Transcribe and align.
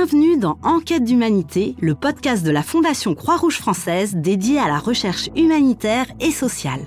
Bienvenue 0.00 0.38
dans 0.38 0.60
Enquête 0.62 1.02
d'humanité, 1.02 1.74
le 1.80 1.96
podcast 1.96 2.46
de 2.46 2.52
la 2.52 2.62
Fondation 2.62 3.16
Croix-Rouge 3.16 3.58
française 3.58 4.14
dédié 4.14 4.60
à 4.60 4.68
la 4.68 4.78
recherche 4.78 5.28
humanitaire 5.34 6.06
et 6.20 6.30
sociale. 6.30 6.86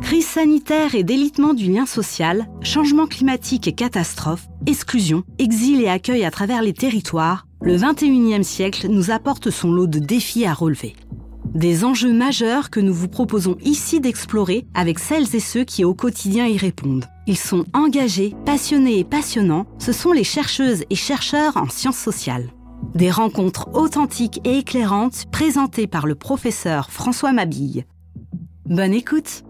Crise 0.00 0.26
sanitaire 0.26 0.96
et 0.96 1.04
délitement 1.04 1.54
du 1.54 1.70
lien 1.70 1.86
social, 1.86 2.48
changement 2.60 3.06
climatique 3.06 3.68
et 3.68 3.72
catastrophes, 3.72 4.48
exclusion, 4.66 5.22
exil 5.38 5.80
et 5.80 5.88
accueil 5.88 6.24
à 6.24 6.32
travers 6.32 6.60
les 6.60 6.72
territoires, 6.72 7.46
le 7.62 7.76
21e 7.76 8.42
siècle 8.42 8.88
nous 8.88 9.12
apporte 9.12 9.50
son 9.50 9.70
lot 9.70 9.86
de 9.86 10.00
défis 10.00 10.44
à 10.44 10.52
relever. 10.52 10.96
Des 11.54 11.84
enjeux 11.84 12.12
majeurs 12.12 12.70
que 12.70 12.78
nous 12.78 12.94
vous 12.94 13.08
proposons 13.08 13.56
ici 13.60 14.00
d'explorer 14.00 14.66
avec 14.72 15.00
celles 15.00 15.34
et 15.34 15.40
ceux 15.40 15.64
qui 15.64 15.84
au 15.84 15.94
quotidien 15.94 16.46
y 16.46 16.56
répondent. 16.56 17.06
Ils 17.26 17.36
sont 17.36 17.64
engagés, 17.72 18.36
passionnés 18.46 19.00
et 19.00 19.04
passionnants, 19.04 19.66
ce 19.78 19.90
sont 19.90 20.12
les 20.12 20.22
chercheuses 20.22 20.84
et 20.90 20.94
chercheurs 20.94 21.56
en 21.56 21.68
sciences 21.68 21.98
sociales. 21.98 22.50
Des 22.94 23.10
rencontres 23.10 23.68
authentiques 23.74 24.40
et 24.44 24.58
éclairantes 24.58 25.26
présentées 25.32 25.88
par 25.88 26.06
le 26.06 26.14
professeur 26.14 26.90
François 26.90 27.32
Mabille. 27.32 27.84
Bonne 28.66 28.94
écoute 28.94 29.42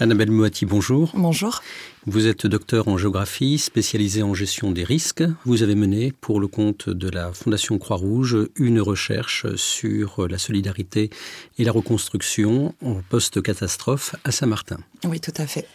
Annabelle 0.00 0.32
Moati, 0.32 0.66
bonjour. 0.66 1.12
Bonjour. 1.14 1.62
Vous 2.06 2.26
êtes 2.26 2.48
docteur 2.48 2.88
en 2.88 2.98
géographie, 2.98 3.58
spécialisé 3.58 4.24
en 4.24 4.34
gestion 4.34 4.72
des 4.72 4.82
risques. 4.82 5.22
Vous 5.44 5.62
avez 5.62 5.76
mené, 5.76 6.12
pour 6.20 6.40
le 6.40 6.48
compte 6.48 6.90
de 6.90 7.08
la 7.08 7.32
Fondation 7.32 7.78
Croix-Rouge, 7.78 8.36
une 8.56 8.80
recherche 8.80 9.46
sur 9.54 10.26
la 10.28 10.38
solidarité 10.38 11.10
et 11.58 11.64
la 11.64 11.70
reconstruction 11.70 12.74
en 12.84 13.02
post-catastrophe 13.08 14.16
à 14.24 14.32
Saint-Martin. 14.32 14.78
Oui, 15.04 15.20
tout 15.20 15.34
à 15.36 15.46
fait. 15.46 15.68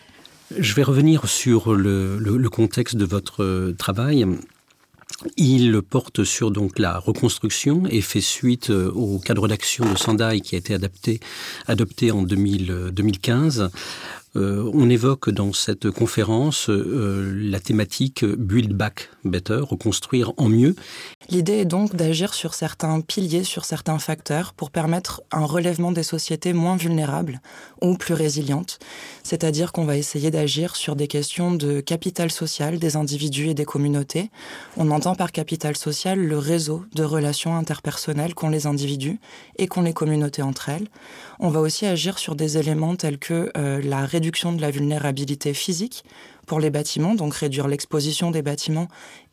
Je 0.57 0.73
vais 0.73 0.83
revenir 0.83 1.29
sur 1.29 1.73
le, 1.73 2.17
le 2.17 2.49
contexte 2.49 2.97
de 2.97 3.05
votre 3.05 3.73
travail. 3.77 4.25
Il 5.37 5.81
porte 5.81 6.23
sur 6.23 6.51
donc 6.51 6.79
la 6.79 6.97
reconstruction 6.97 7.83
et 7.89 8.01
fait 8.01 8.21
suite 8.21 8.69
au 8.69 9.19
cadre 9.19 9.47
d'action 9.47 9.91
de 9.91 9.97
Sendai 9.97 10.39
qui 10.41 10.55
a 10.55 10.59
été 10.59 10.77
adopté 11.67 12.11
en 12.11 12.23
2000, 12.23 12.91
2015. 12.93 13.69
Euh, 14.35 14.69
on 14.73 14.89
évoque 14.89 15.29
dans 15.29 15.53
cette 15.53 15.89
conférence 15.89 16.69
euh, 16.69 17.33
la 17.35 17.59
thématique 17.59 18.23
Build 18.23 18.73
Back 18.73 19.09
Better, 19.23 19.61
reconstruire 19.61 20.33
en 20.37 20.49
mieux. 20.49 20.75
L'idée 21.31 21.59
est 21.59 21.65
donc 21.65 21.95
d'agir 21.95 22.33
sur 22.33 22.55
certains 22.55 23.01
piliers, 23.01 23.43
sur 23.43 23.63
certains 23.63 23.99
facteurs 23.99 24.51
pour 24.53 24.71
permettre 24.71 25.21
un 25.31 25.45
relèvement 25.45 25.91
des 25.91 26.01
sociétés 26.01 26.53
moins 26.53 26.75
vulnérables 26.75 27.39
ou 27.83 27.97
plus 27.97 28.15
résilientes. 28.15 28.79
C'est-à-dire 29.21 29.71
qu'on 29.71 29.85
va 29.85 29.95
essayer 29.95 30.31
d'agir 30.31 30.75
sur 30.75 30.95
des 30.95 31.07
questions 31.07 31.53
de 31.53 31.81
capital 31.81 32.31
social 32.31 32.79
des 32.79 32.95
individus 32.95 33.49
et 33.49 33.53
des 33.53 33.65
communautés. 33.65 34.31
On 34.75 34.89
entend 34.89 35.13
par 35.13 35.31
capital 35.31 35.77
social 35.77 36.17
le 36.17 36.37
réseau 36.39 36.83
de 36.95 37.03
relations 37.03 37.55
interpersonnelles 37.55 38.33
qu'ont 38.33 38.49
les 38.49 38.65
individus 38.65 39.19
et 39.59 39.67
qu'ont 39.67 39.83
les 39.83 39.93
communautés 39.93 40.41
entre 40.41 40.69
elles. 40.69 40.87
On 41.39 41.49
va 41.49 41.59
aussi 41.59 41.85
agir 41.85 42.17
sur 42.17 42.35
des 42.35 42.57
éléments 42.57 42.95
tels 42.95 43.19
que 43.19 43.51
euh, 43.55 43.79
la 43.83 44.03
réduction 44.03 44.51
de 44.51 44.61
la 44.61 44.71
vulnérabilité 44.71 45.53
physique 45.53 46.03
pour 46.49 46.59
les 46.59 46.71
bâtiments, 46.71 47.13
donc 47.13 47.35
réduire 47.35 47.67
l'exposition 47.67 48.31
des 48.31 48.41
bâtiments 48.41 48.87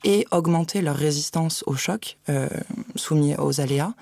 et 0.07 0.25
augmenter 0.31 0.83
leur 0.83 0.95
résistance 0.95 1.65
au 1.67 1.75
choc 1.75 2.17
euh, 2.29 2.49
soumis 2.95 3.35
aux 3.37 3.61
aléas. 3.61 3.93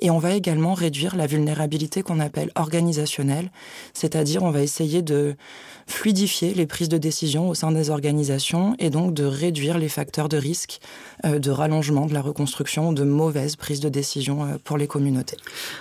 Et 0.00 0.10
on 0.10 0.18
va 0.18 0.32
également 0.32 0.72
réduire 0.72 1.14
la 1.14 1.26
vulnérabilité 1.26 2.02
qu'on 2.02 2.20
appelle 2.20 2.50
organisationnelle, 2.56 3.52
c'est-à-dire 3.92 4.42
on 4.42 4.50
va 4.50 4.62
essayer 4.62 5.02
de 5.02 5.36
fluidifier 5.86 6.54
les 6.54 6.64
prises 6.64 6.88
de 6.88 6.96
décision 6.96 7.50
au 7.50 7.54
sein 7.54 7.70
des 7.70 7.90
organisations 7.90 8.74
et 8.78 8.88
donc 8.88 9.12
de 9.12 9.24
réduire 9.24 9.76
les 9.76 9.90
facteurs 9.90 10.30
de 10.30 10.38
risque 10.38 10.80
euh, 11.26 11.38
de 11.38 11.50
rallongement 11.50 12.06
de 12.06 12.14
la 12.14 12.22
reconstruction, 12.22 12.94
de 12.94 13.04
mauvaise 13.04 13.56
prise 13.56 13.80
de 13.80 13.90
décision 13.90 14.44
euh, 14.44 14.56
pour 14.64 14.78
les 14.78 14.86
communautés. 14.86 15.36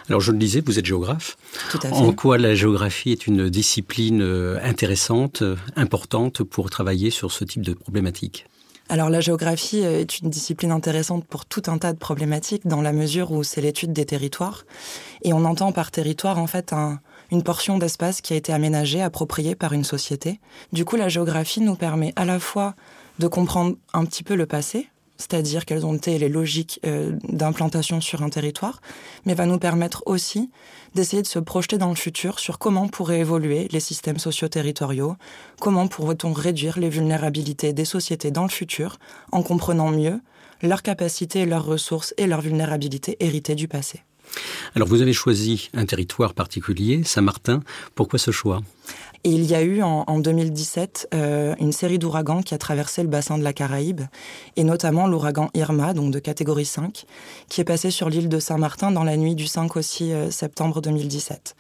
Alors 0.10 0.20
je 0.20 0.34
le 0.34 0.38
disais, 0.38 0.62
vous 0.66 0.80
êtes 0.80 0.86
géographe. 0.86 1.38
Tout 1.70 1.80
à 1.84 1.88
fait. 1.88 1.96
En 1.96 2.12
quoi 2.12 2.38
la 2.38 2.56
géographie 2.56 3.14
est 3.14 3.26
une 3.26 3.50
discipline 3.50 4.22
intéressante, 4.62 5.44
importante 5.78 6.44
pour 6.44 6.70
travailler 6.70 7.10
sur 7.10 7.32
ce 7.32 7.46
type 7.46 7.62
de 7.62 7.74
problématiques 7.74 8.46
alors 8.92 9.10
la 9.10 9.22
géographie 9.22 9.80
est 9.80 10.20
une 10.20 10.30
discipline 10.30 10.74
intéressante 10.74 11.26
pour 11.26 11.46
tout 11.46 11.62
un 11.68 11.78
tas 11.78 11.94
de 11.94 11.98
problématiques 11.98 12.68
dans 12.68 12.82
la 12.82 12.92
mesure 12.92 13.32
où 13.32 13.42
c'est 13.42 13.62
l'étude 13.62 13.94
des 13.94 14.06
territoires. 14.06 14.66
Et 15.24 15.32
on 15.32 15.46
entend 15.46 15.72
par 15.72 15.92
territoire 15.92 16.38
en 16.38 16.46
fait 16.46 16.76
une 17.32 17.42
portion 17.42 17.78
d'espace 17.78 18.20
qui 18.20 18.34
a 18.34 18.36
été 18.36 18.52
aménagée, 18.52 19.02
appropriée 19.02 19.56
par 19.56 19.72
une 19.72 19.86
société. 19.86 20.42
Du 20.74 20.84
coup, 20.84 20.98
la 20.98 21.08
géographie 21.08 21.62
nous 21.62 21.76
permet 21.76 22.12
à 22.18 22.26
la 22.26 22.38
fois 22.38 22.76
de 23.20 23.28
comprendre 23.28 23.78
un 23.94 24.04
petit 24.04 24.24
peu 24.24 24.36
le 24.36 24.46
passé, 24.46 24.90
c'est-à-dire 25.22 25.66
quelles 25.66 25.86
ont 25.86 25.94
été 25.94 26.18
les 26.18 26.30
logiques 26.30 26.80
euh, 26.86 27.14
d'implantation 27.30 28.02
sur 28.02 28.24
un 28.24 28.30
territoire, 28.30 28.82
mais 29.26 29.34
va 29.34 29.46
nous 29.46 29.60
permettre 29.60 30.04
aussi 30.06 30.50
d'essayer 30.96 31.22
de 31.22 31.28
se 31.28 31.40
projeter 31.40 31.78
dans 31.78 31.90
le 31.90 31.96
futur 31.96 32.40
sur 32.40 32.60
comment 32.60 32.88
pourraient 32.88 33.20
évoluer 33.20 33.68
les 33.72 33.80
systèmes 33.80 34.18
socio-territoriaux, 34.18 35.16
comment 35.60 35.88
pourrait-on 35.88 36.34
réduire 36.34 36.80
les 36.80 36.90
vulnérabilités 36.90 37.72
des 37.72 37.86
sociétés 37.86 38.32
dans 38.32 38.44
le 38.44 38.50
futur 38.50 38.98
en 39.32 39.44
comprenant 39.44 39.92
mieux 39.92 40.20
leurs 40.62 40.82
capacités, 40.82 41.46
leurs 41.46 41.66
ressources 41.66 42.14
et 42.18 42.28
leurs 42.28 42.42
vulnérabilités 42.42 43.18
héritées 43.20 43.56
du 43.56 43.68
passé. 43.68 44.02
Alors 44.76 44.88
vous 44.88 45.02
avez 45.02 45.14
choisi 45.14 45.70
un 45.74 45.86
territoire 45.86 46.34
particulier, 46.34 47.04
Saint-Martin. 47.04 47.62
Pourquoi 47.96 48.20
ce 48.20 48.32
choix? 48.32 48.62
Et 49.24 49.30
il 49.30 49.46
y 49.46 49.54
a 49.54 49.62
eu 49.62 49.82
en, 49.84 50.20
2017 50.20 51.10
euh, 51.14 51.56
une 51.60 51.72
série 51.72 52.00
d'ouragans 52.00 52.42
qui 52.42 52.54
a 52.54 52.58
traversé 52.58 53.04
le 53.04 53.08
bassin 53.08 53.38
de 53.38 53.44
la 53.44 53.54
Caraïbe, 53.54 54.02
et 54.56 54.64
notamment 54.64 55.08
l'ouragan 55.08 55.50
Irma, 55.54 55.94
donc 55.94 56.12
de 56.12 56.20
catégorie 56.20 56.66
5, 56.66 57.06
qui 57.48 57.62
est 57.62 57.66
passé 57.66 57.92
sur 57.92 58.10
l'île 58.10 58.30
de 58.30 58.40
Saint-Martin 58.40 58.92
dans 58.92 59.04
la 59.04 59.18
nuit 59.18 59.36
du 59.36 59.48
5 59.48 59.76
au 59.76 59.82
6 59.82 60.12
euh, 60.12 60.32
septembre 60.32 60.82
2017. 60.82 61.56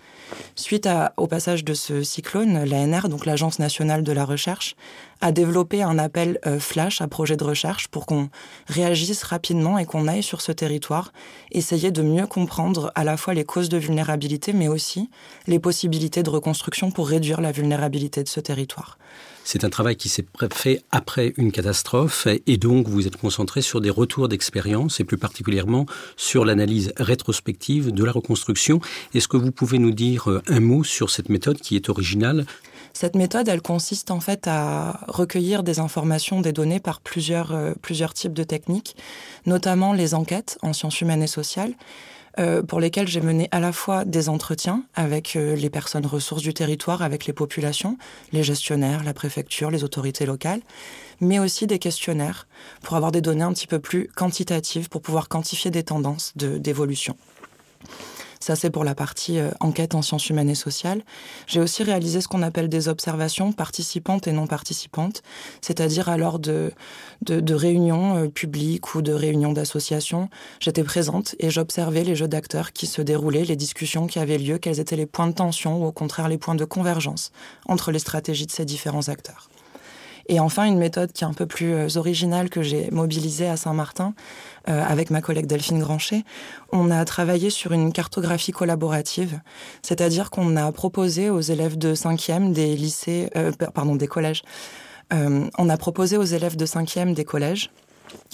Suite 0.55 0.87
au 1.17 1.27
passage 1.27 1.65
de 1.65 1.73
ce 1.73 2.03
cyclone, 2.03 2.63
l'ANR, 2.63 3.09
donc 3.09 3.25
l'Agence 3.25 3.59
nationale 3.59 4.03
de 4.03 4.11
la 4.11 4.25
recherche, 4.25 4.75
a 5.21 5.31
développé 5.31 5.83
un 5.83 5.97
appel 5.97 6.39
euh, 6.45 6.59
flash 6.59 7.01
à 7.01 7.07
projet 7.07 7.37
de 7.37 7.43
recherche 7.43 7.87
pour 7.87 8.05
qu'on 8.05 8.29
réagisse 8.67 9.23
rapidement 9.23 9.77
et 9.77 9.85
qu'on 9.85 10.07
aille 10.07 10.23
sur 10.23 10.41
ce 10.41 10.51
territoire, 10.51 11.13
essayer 11.51 11.91
de 11.91 12.01
mieux 12.01 12.27
comprendre 12.27 12.91
à 12.95 13.03
la 13.03 13.17
fois 13.17 13.33
les 13.33 13.45
causes 13.45 13.69
de 13.69 13.77
vulnérabilité, 13.77 14.53
mais 14.53 14.67
aussi 14.67 15.09
les 15.47 15.59
possibilités 15.59 16.23
de 16.23 16.29
reconstruction 16.29 16.91
pour 16.91 17.07
réduire 17.07 17.41
la 17.41 17.51
vulnérabilité 17.51 18.23
de 18.23 18.29
ce 18.29 18.39
territoire. 18.39 18.97
C'est 19.43 19.63
un 19.63 19.69
travail 19.69 19.95
qui 19.95 20.07
s'est 20.07 20.25
fait 20.53 20.83
après 20.91 21.33
une 21.37 21.51
catastrophe 21.51 22.27
et 22.45 22.57
donc 22.57 22.87
vous 22.87 23.07
êtes 23.07 23.17
concentré 23.17 23.61
sur 23.61 23.81
des 23.81 23.89
retours 23.89 24.27
d'expérience 24.27 24.99
et 24.99 25.03
plus 25.03 25.17
particulièrement 25.17 25.85
sur 26.15 26.45
l'analyse 26.45 26.93
rétrospective 26.97 27.91
de 27.91 28.03
la 28.03 28.11
reconstruction. 28.11 28.79
Est-ce 29.13 29.27
que 29.27 29.37
vous 29.37 29.51
pouvez 29.51 29.79
nous 29.79 29.91
dire 29.91 30.29
euh, 30.29 30.41
un 30.47 30.59
mot 30.59 30.83
sur 30.83 31.09
cette 31.09 31.29
méthode 31.29 31.59
qui 31.59 31.75
est 31.75 31.89
originale 31.89 32.45
cette 32.93 33.15
méthode, 33.15 33.47
elle 33.47 33.61
consiste 33.61 34.11
en 34.11 34.19
fait 34.19 34.47
à 34.47 35.01
recueillir 35.07 35.63
des 35.63 35.79
informations, 35.79 36.41
des 36.41 36.53
données 36.53 36.79
par 36.79 37.01
plusieurs, 37.01 37.53
euh, 37.53 37.73
plusieurs 37.81 38.13
types 38.13 38.33
de 38.33 38.43
techniques, 38.43 38.95
notamment 39.45 39.93
les 39.93 40.13
enquêtes 40.13 40.57
en 40.61 40.73
sciences 40.73 41.01
humaines 41.01 41.23
et 41.23 41.27
sociales, 41.27 41.73
euh, 42.39 42.63
pour 42.63 42.79
lesquelles 42.79 43.07
j'ai 43.07 43.19
mené 43.19 43.49
à 43.51 43.59
la 43.59 43.73
fois 43.73 44.05
des 44.05 44.29
entretiens 44.29 44.83
avec 44.95 45.35
euh, 45.35 45.55
les 45.55 45.69
personnes 45.69 46.05
ressources 46.05 46.41
du 46.41 46.53
territoire, 46.53 47.01
avec 47.01 47.25
les 47.25 47.33
populations, 47.33 47.97
les 48.31 48.43
gestionnaires, 48.43 49.03
la 49.03 49.13
préfecture, 49.13 49.69
les 49.69 49.83
autorités 49.83 50.25
locales, 50.25 50.61
mais 51.19 51.39
aussi 51.39 51.67
des 51.67 51.79
questionnaires 51.79 52.47
pour 52.83 52.95
avoir 52.95 53.11
des 53.11 53.21
données 53.21 53.43
un 53.43 53.53
petit 53.53 53.67
peu 53.67 53.79
plus 53.79 54.07
quantitatives, 54.15 54.89
pour 54.89 55.01
pouvoir 55.01 55.27
quantifier 55.27 55.71
des 55.71 55.83
tendances 55.83 56.31
d'évolution. 56.35 57.17
Ça, 58.41 58.55
c'est 58.55 58.71
pour 58.71 58.83
la 58.83 58.95
partie 58.95 59.37
euh, 59.37 59.51
enquête 59.59 59.93
en 59.93 60.01
sciences 60.01 60.29
humaines 60.29 60.49
et 60.49 60.55
sociales. 60.55 61.03
J'ai 61.45 61.59
aussi 61.59 61.83
réalisé 61.83 62.21
ce 62.21 62.27
qu'on 62.27 62.41
appelle 62.41 62.69
des 62.69 62.87
observations 62.87 63.53
participantes 63.53 64.27
et 64.27 64.31
non 64.31 64.47
participantes, 64.47 65.21
c'est-à-dire 65.61 66.09
à 66.09 66.17
l'heure 66.17 66.39
de, 66.39 66.71
de, 67.21 67.53
réunions 67.53 68.15
euh, 68.17 68.27
publiques 68.27 68.95
ou 68.95 69.03
de 69.03 69.13
réunions 69.13 69.53
d'associations. 69.53 70.27
J'étais 70.59 70.83
présente 70.83 71.35
et 71.37 71.51
j'observais 71.51 72.03
les 72.03 72.15
jeux 72.15 72.27
d'acteurs 72.27 72.73
qui 72.73 72.87
se 72.87 73.03
déroulaient, 73.03 73.45
les 73.45 73.55
discussions 73.55 74.07
qui 74.07 74.17
avaient 74.17 74.39
lieu, 74.39 74.57
quels 74.57 74.79
étaient 74.79 74.95
les 74.95 75.05
points 75.05 75.27
de 75.27 75.33
tension 75.33 75.83
ou 75.83 75.85
au 75.85 75.91
contraire 75.91 76.27
les 76.27 76.39
points 76.39 76.55
de 76.55 76.65
convergence 76.65 77.31
entre 77.67 77.91
les 77.91 77.99
stratégies 77.99 78.47
de 78.47 78.51
ces 78.51 78.65
différents 78.65 79.07
acteurs. 79.07 79.49
Et 80.27 80.39
enfin, 80.39 80.65
une 80.65 80.77
méthode 80.77 81.11
qui 81.11 81.23
est 81.23 81.27
un 81.27 81.33
peu 81.33 81.45
plus 81.45 81.73
euh, 81.73 81.87
originale 81.95 82.49
que 82.49 82.61
j'ai 82.61 82.89
mobilisée 82.91 83.47
à 83.47 83.57
Saint-Martin 83.57 84.13
euh, 84.69 84.83
avec 84.87 85.09
ma 85.09 85.21
collègue 85.21 85.45
Delphine 85.45 85.79
Granchet, 85.79 86.23
on 86.71 86.91
a 86.91 87.03
travaillé 87.05 87.49
sur 87.49 87.71
une 87.71 87.91
cartographie 87.91 88.51
collaborative, 88.51 89.39
c'est-à-dire 89.81 90.29
qu'on 90.29 90.55
a 90.55 90.71
proposé 90.71 91.29
aux 91.29 91.41
élèves 91.41 91.77
de 91.77 91.95
5e 91.95 92.51
des 92.53 92.75
lycées, 92.75 93.29
euh, 93.35 93.51
collèges, 94.07 94.43
on 95.11 95.69
a 95.69 95.77
proposé 95.77 96.15
aux 96.15 96.23
élèves 96.23 96.55
de 96.55 96.65
5e 96.65 97.13
des 97.13 97.25
collèges 97.25 97.69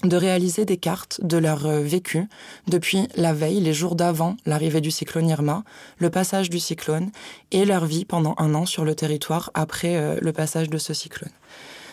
de 0.04 0.16
réaliser 0.18 0.66
des 0.66 0.78
cartes 0.78 1.20
de 1.24 1.38
leur 1.38 1.68
vécu 1.68 2.28
depuis 2.68 3.08
la 3.16 3.34
veille, 3.34 3.60
les 3.60 3.74
jours 3.74 3.96
d'avant 3.96 4.38
l'arrivée 4.46 4.82
du 4.82 4.92
cyclone 4.92 5.30
Irma, 5.30 5.64
le 5.98 6.10
passage 6.10 6.50
du 6.50 6.60
cyclone 6.60 7.12
et 7.52 7.66
leur 7.66 7.86
vie 7.86 8.06
pendant 8.06 8.36
un 8.38 8.54
an 8.56 8.66
sur 8.66 8.86
le 8.86 8.96
territoire 8.96 9.52
après 9.54 10.20
le 10.20 10.34
passage 10.34 10.70
de 10.70 10.78
ce 10.78 10.94
cyclone. 10.94 11.32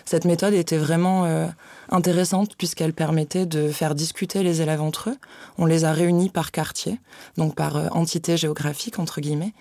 Cette 0.05 0.27
méthode 0.27 0.53
était 0.53 0.77
vraiment 0.77 1.25
euh, 1.25 1.47
intéressante 1.89 2.57
puisqu'elle 2.57 2.93
permettait 2.93 3.47
de 3.47 3.69
faire 3.69 3.95
discuter 3.95 4.43
les 4.43 4.61
élèves 4.61 4.83
entre 4.83 5.11
eux. 5.11 5.17
On 5.57 5.65
les 5.65 5.85
a 5.85 5.93
réunis 5.93 6.29
par 6.29 6.51
quartier, 6.53 7.01
donc 7.39 7.55
par 7.55 7.77
euh, 7.77 7.89
entité 7.91 8.37
géographique 8.37 8.99
entre 8.99 9.21
guillemets, 9.21 9.55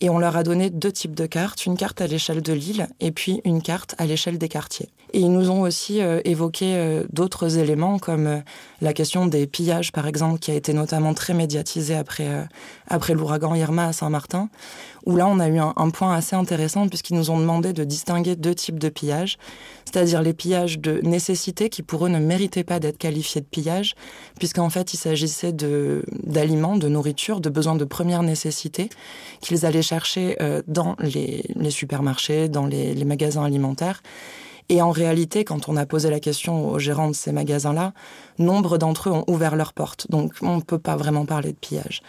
et 0.00 0.10
on 0.10 0.18
leur 0.18 0.36
a 0.36 0.42
donné 0.42 0.70
deux 0.70 0.92
types 0.92 1.14
de 1.14 1.26
cartes, 1.26 1.66
une 1.66 1.76
carte 1.76 2.00
à 2.00 2.06
l'échelle 2.06 2.42
de 2.42 2.52
l'île 2.52 2.88
et 3.00 3.10
puis 3.10 3.40
une 3.44 3.62
carte 3.62 3.94
à 3.98 4.06
l'échelle 4.06 4.38
des 4.38 4.48
quartiers. 4.48 4.90
Et 5.12 5.20
ils 5.20 5.32
nous 5.32 5.48
ont 5.50 5.62
aussi 5.62 6.02
euh, 6.02 6.20
évoqué 6.24 6.74
euh, 6.74 7.04
d'autres 7.12 7.58
éléments 7.58 8.00
comme 8.00 8.26
euh, 8.26 8.40
la 8.80 8.92
question 8.92 9.26
des 9.26 9.46
pillages 9.46 9.92
par 9.92 10.08
exemple 10.08 10.40
qui 10.40 10.50
a 10.50 10.54
été 10.54 10.72
notamment 10.72 11.14
très 11.14 11.34
médiatisé 11.34 11.94
après, 11.94 12.26
après 12.88 13.14
l'ouragan 13.14 13.54
Irma 13.54 13.86
à 13.86 13.92
Saint-Martin 13.92 14.48
où 15.06 15.16
là 15.16 15.26
on 15.28 15.38
a 15.38 15.48
eu 15.48 15.58
un, 15.58 15.72
un 15.76 15.90
point 15.90 16.14
assez 16.14 16.34
intéressant 16.34 16.88
puisqu'ils 16.88 17.16
nous 17.16 17.30
ont 17.30 17.38
demandé 17.38 17.72
de 17.72 17.84
distinguer 17.84 18.36
deux 18.36 18.54
types 18.54 18.78
de 18.78 18.88
pillages, 18.88 19.38
c'est-à-dire 19.84 20.22
les 20.22 20.32
pillages 20.32 20.80
de 20.80 21.00
nécessité 21.02 21.68
qui 21.68 21.82
pour 21.82 22.06
eux 22.06 22.08
ne 22.08 22.18
méritaient 22.18 22.64
pas 22.64 22.80
d'être 22.80 22.98
qualifiés 22.98 23.40
de 23.40 23.46
pillage 23.46 23.94
puisqu'en 24.38 24.70
fait 24.70 24.94
il 24.94 24.96
s'agissait 24.96 25.52
d'aliments, 25.52 26.76
de, 26.76 26.88
nourriture, 26.88 27.40
de 27.40 27.50
besoins 27.50 27.76
de 27.76 27.84
première 27.84 28.24
nécessité 28.24 28.88
qu'ils 29.40 29.64
allaient 29.64 29.82
chercher 29.84 30.36
euh, 30.42 30.62
dans 30.66 30.96
les, 30.98 31.44
supermarchés, 31.70 32.48
dans 32.48 32.66
les, 32.66 32.94
les, 32.94 33.04
magasins 33.04 33.44
alimentaires. 33.44 34.02
Et 34.68 34.82
en 34.82 34.90
réalité, 34.90 35.44
quand 35.44 35.68
on 35.68 35.76
a 35.76 35.86
posé 35.86 36.10
la 36.10 36.20
question 36.20 36.68
aux 36.70 36.78
gérants 36.78 37.08
de 37.08 37.14
ces 37.14 37.32
magasins-là, 37.32 37.92
nombre 38.38 38.78
d'entre 38.78 39.10
eux 39.10 39.12
ont 39.12 39.24
ouvert 39.28 39.56
leurs 39.56 39.74
portes. 39.74 40.10
Donc 40.10 40.32
on 40.42 40.56
ne 40.56 40.62
peut 40.62 40.78
pas 40.78 40.96
vraiment 40.96 41.26
parler 41.26 41.52
de 41.52 41.58
pillage. 41.58 42.02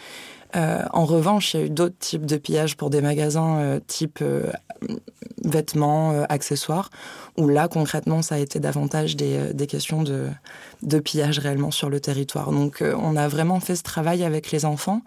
Euh, 0.56 0.84
en 0.94 1.06
revanche, 1.06 1.54
il 1.54 1.60
y 1.60 1.64
a 1.64 1.66
eu 1.66 1.70
d'autres 1.70 1.98
types 2.00 2.26
de 2.26 2.38
pillages 2.38 2.78
pour 2.78 2.90
des 2.90 3.02
magasins 3.02 3.58
euh, 3.58 3.80
type 3.86 4.20
euh, 4.22 4.52
vêtements, 5.44 6.24
accessoires, 6.30 6.90
où 7.38 7.48
là, 7.48 7.68
concrètement, 7.68 8.22
ça 8.22 8.36
a 8.36 8.38
été 8.40 8.60
davantage 8.60 9.16
des, 9.16 9.68
questions 9.68 10.04
de, 10.04 11.00
pillage 11.00 11.40
réellement 11.40 11.72
sur 11.72 11.90
le 11.90 12.00
territoire. 12.00 12.52
Donc, 12.52 12.82
on 12.82 13.16
a 13.16 13.28
vraiment 13.28 13.60
fait 13.60 13.76
ce 13.76 13.84
travail 13.84 14.24
avec 14.24 14.52
les 14.52 14.66
enfants, 14.66 15.02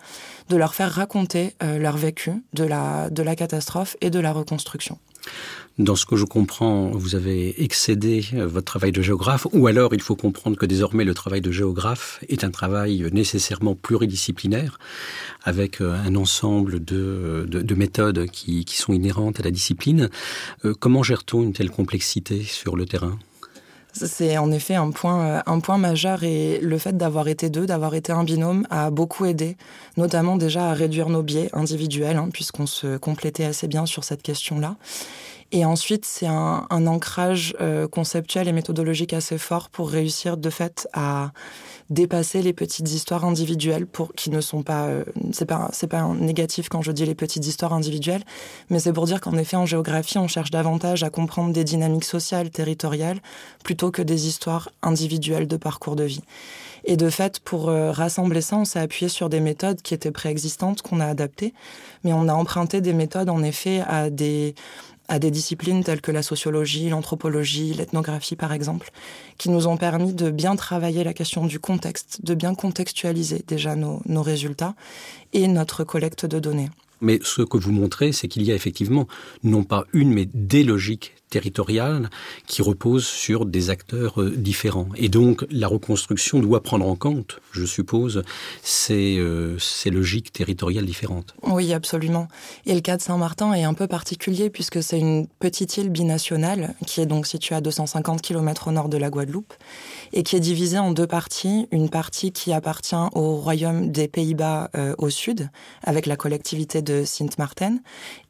de 0.48 0.56
leur 0.56 0.74
faire 0.74 0.92
raconter 0.92 1.54
leur 1.60 1.96
vécu 1.96 2.42
de 2.52 2.64
la 2.64 3.36
catastrophe 3.36 3.96
et 4.00 4.10
de 4.10 4.20
la 4.20 4.32
reconstruction. 4.32 4.98
Dans 5.78 5.94
ce 5.94 6.06
que 6.06 6.16
je 6.16 6.24
comprends, 6.24 6.90
vous 6.90 7.14
avez 7.14 7.62
excédé 7.62 8.24
euh, 8.34 8.48
votre 8.48 8.64
travail 8.64 8.90
de 8.90 9.00
géographe, 9.00 9.46
ou 9.52 9.68
alors 9.68 9.94
il 9.94 10.02
faut 10.02 10.16
comprendre 10.16 10.56
que 10.56 10.66
désormais 10.66 11.04
le 11.04 11.14
travail 11.14 11.40
de 11.40 11.52
géographe 11.52 12.18
est 12.28 12.42
un 12.42 12.50
travail 12.50 13.08
nécessairement 13.12 13.76
pluridisciplinaire, 13.76 14.80
avec 15.44 15.80
euh, 15.80 15.92
un 15.92 16.16
ensemble 16.16 16.84
de, 16.84 17.46
de, 17.48 17.74
méthodes 17.76 18.26
qui, 18.26 18.64
sont 18.68 18.92
inhérentes 18.92 19.38
à 19.38 19.44
la 19.44 19.52
discipline. 19.52 20.10
Euh, 20.64 20.74
comment 20.76 21.04
gère-t-on 21.04 21.44
une 21.44 21.52
telle 21.52 21.70
complexité 21.70 22.42
sur 22.42 22.76
le 22.76 22.84
terrain? 22.84 23.16
C'est 24.06 24.38
en 24.38 24.50
effet 24.52 24.74
un 24.74 24.90
point, 24.90 25.42
un 25.44 25.60
point 25.60 25.78
majeur 25.78 26.22
et 26.22 26.58
le 26.60 26.78
fait 26.78 26.96
d'avoir 26.96 27.28
été 27.28 27.50
deux, 27.50 27.66
d'avoir 27.66 27.94
été 27.94 28.12
un 28.12 28.24
binôme 28.24 28.66
a 28.70 28.90
beaucoup 28.90 29.26
aidé, 29.26 29.56
notamment 29.96 30.36
déjà 30.36 30.70
à 30.70 30.74
réduire 30.74 31.08
nos 31.08 31.22
biais 31.22 31.50
individuels, 31.52 32.16
hein, 32.16 32.28
puisqu'on 32.32 32.66
se 32.66 32.96
complétait 32.96 33.44
assez 33.44 33.68
bien 33.68 33.86
sur 33.86 34.04
cette 34.04 34.22
question-là. 34.22 34.76
Et 35.50 35.64
ensuite, 35.64 36.04
c'est 36.04 36.26
un, 36.26 36.66
un, 36.68 36.86
ancrage 36.86 37.56
euh, 37.60 37.88
conceptuel 37.88 38.48
et 38.48 38.52
méthodologique 38.52 39.14
assez 39.14 39.38
fort 39.38 39.70
pour 39.70 39.88
réussir 39.88 40.36
de 40.36 40.50
fait 40.50 40.86
à 40.92 41.32
dépasser 41.90 42.42
les 42.42 42.52
petites 42.52 42.90
histoires 42.90 43.24
individuelles 43.24 43.86
pour 43.86 44.12
qui 44.12 44.30
ne 44.30 44.42
sont 44.42 44.62
pas 44.62 44.86
euh, 44.86 45.04
c'est 45.32 45.46
pas 45.46 45.70
c'est 45.72 45.86
pas 45.86 46.06
négatif 46.08 46.68
quand 46.68 46.82
je 46.82 46.92
dis 46.92 47.06
les 47.06 47.14
petites 47.14 47.46
histoires 47.46 47.72
individuelles 47.72 48.24
mais 48.68 48.78
c'est 48.78 48.92
pour 48.92 49.06
dire 49.06 49.22
qu'en 49.22 49.36
effet 49.38 49.56
en 49.56 49.64
géographie 49.64 50.18
on 50.18 50.28
cherche 50.28 50.50
davantage 50.50 51.02
à 51.02 51.08
comprendre 51.08 51.52
des 51.52 51.64
dynamiques 51.64 52.04
sociales 52.04 52.50
territoriales 52.50 53.20
plutôt 53.64 53.90
que 53.90 54.02
des 54.02 54.26
histoires 54.26 54.70
individuelles 54.82 55.48
de 55.48 55.56
parcours 55.56 55.96
de 55.96 56.04
vie. 56.04 56.22
Et 56.84 56.96
de 56.96 57.10
fait 57.10 57.40
pour 57.40 57.70
euh, 57.70 57.90
rassembler 57.90 58.42
ça 58.42 58.56
on 58.56 58.64
s'est 58.66 58.80
appuyé 58.80 59.08
sur 59.08 59.30
des 59.30 59.40
méthodes 59.40 59.80
qui 59.80 59.94
étaient 59.94 60.12
préexistantes 60.12 60.82
qu'on 60.82 61.00
a 61.00 61.06
adaptées 61.06 61.54
mais 62.04 62.12
on 62.12 62.28
a 62.28 62.34
emprunté 62.34 62.82
des 62.82 62.92
méthodes 62.92 63.30
en 63.30 63.42
effet 63.42 63.82
à 63.88 64.10
des 64.10 64.54
à 65.08 65.18
des 65.18 65.30
disciplines 65.30 65.82
telles 65.82 66.00
que 66.00 66.12
la 66.12 66.22
sociologie, 66.22 66.90
l'anthropologie, 66.90 67.74
l'ethnographie 67.74 68.36
par 68.36 68.52
exemple, 68.52 68.90
qui 69.38 69.50
nous 69.50 69.66
ont 69.66 69.76
permis 69.76 70.12
de 70.12 70.30
bien 70.30 70.56
travailler 70.56 71.04
la 71.04 71.14
question 71.14 71.46
du 71.46 71.58
contexte, 71.58 72.24
de 72.24 72.34
bien 72.34 72.54
contextualiser 72.54 73.42
déjà 73.46 73.74
nos, 73.74 74.02
nos 74.06 74.22
résultats 74.22 74.74
et 75.32 75.48
notre 75.48 75.84
collecte 75.84 76.26
de 76.26 76.38
données. 76.38 76.70
Mais 77.00 77.20
ce 77.22 77.42
que 77.42 77.56
vous 77.56 77.72
montrez, 77.72 78.12
c'est 78.12 78.28
qu'il 78.28 78.42
y 78.42 78.52
a 78.52 78.54
effectivement 78.54 79.06
non 79.44 79.62
pas 79.62 79.84
une, 79.92 80.12
mais 80.12 80.28
des 80.34 80.64
logiques 80.64 81.14
territoriales 81.28 82.10
qui 82.46 82.62
reposent 82.62 83.06
sur 83.06 83.46
des 83.46 83.70
acteurs 83.70 84.20
euh, 84.22 84.30
différents. 84.30 84.88
Et 84.96 85.08
donc 85.08 85.46
la 85.50 85.68
reconstruction 85.68 86.40
doit 86.40 86.62
prendre 86.62 86.86
en 86.86 86.96
compte, 86.96 87.40
je 87.52 87.64
suppose, 87.64 88.22
ces, 88.62 89.18
euh, 89.18 89.58
ces 89.58 89.90
logiques 89.90 90.32
territoriales 90.32 90.86
différentes. 90.86 91.34
Oui, 91.42 91.72
absolument. 91.72 92.28
Et 92.66 92.74
le 92.74 92.80
cas 92.80 92.96
de 92.96 93.02
Saint-Martin 93.02 93.52
est 93.52 93.64
un 93.64 93.74
peu 93.74 93.86
particulier 93.86 94.50
puisque 94.50 94.82
c'est 94.82 94.98
une 94.98 95.26
petite 95.38 95.76
île 95.76 95.90
binationale 95.90 96.74
qui 96.86 97.00
est 97.00 97.06
donc 97.06 97.26
située 97.26 97.54
à 97.54 97.60
250 97.60 98.22
km 98.22 98.68
au 98.68 98.72
nord 98.72 98.88
de 98.88 98.96
la 98.96 99.10
Guadeloupe 99.10 99.54
et 100.12 100.22
qui 100.22 100.36
est 100.36 100.40
divisée 100.40 100.78
en 100.78 100.92
deux 100.92 101.06
parties. 101.06 101.68
Une 101.70 101.90
partie 101.90 102.32
qui 102.32 102.52
appartient 102.52 102.94
au 103.14 103.36
royaume 103.36 103.90
des 103.90 104.08
Pays-Bas 104.08 104.70
euh, 104.76 104.94
au 104.98 105.10
sud, 105.10 105.50
avec 105.82 106.06
la 106.06 106.16
collectivité 106.16 106.82
de 106.82 107.04
Sint-Maarten, 107.04 107.80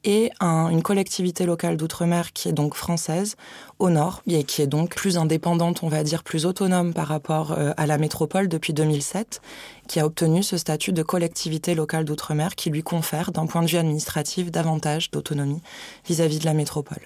et 0.04 0.30
un, 0.40 0.68
une 0.68 0.82
collectivité 0.82 1.46
locale 1.46 1.76
d'outre-mer 1.76 2.32
qui 2.32 2.48
est 2.48 2.52
donc 2.52 2.74
française 2.88 3.36
au 3.78 3.90
nord 3.90 4.22
et 4.26 4.44
qui 4.44 4.62
est 4.62 4.66
donc 4.66 4.94
plus 4.94 5.18
indépendante, 5.18 5.82
on 5.82 5.88
va 5.88 6.02
dire 6.02 6.22
plus 6.22 6.46
autonome 6.46 6.94
par 6.94 7.06
rapport 7.06 7.52
euh, 7.52 7.72
à 7.76 7.84
la 7.84 7.98
métropole 7.98 8.48
depuis 8.48 8.72
2007, 8.72 9.42
qui 9.88 10.00
a 10.00 10.06
obtenu 10.06 10.42
ce 10.42 10.56
statut 10.56 10.94
de 10.94 11.02
collectivité 11.02 11.74
locale 11.74 12.06
d'outre-mer 12.06 12.54
qui 12.54 12.70
lui 12.70 12.82
confère, 12.82 13.30
d'un 13.30 13.44
point 13.44 13.60
de 13.60 13.66
vue 13.66 13.76
administratif, 13.76 14.50
davantage 14.50 15.10
d'autonomie 15.10 15.60
vis-à-vis 16.06 16.38
de 16.38 16.46
la 16.46 16.54
métropole. 16.54 17.02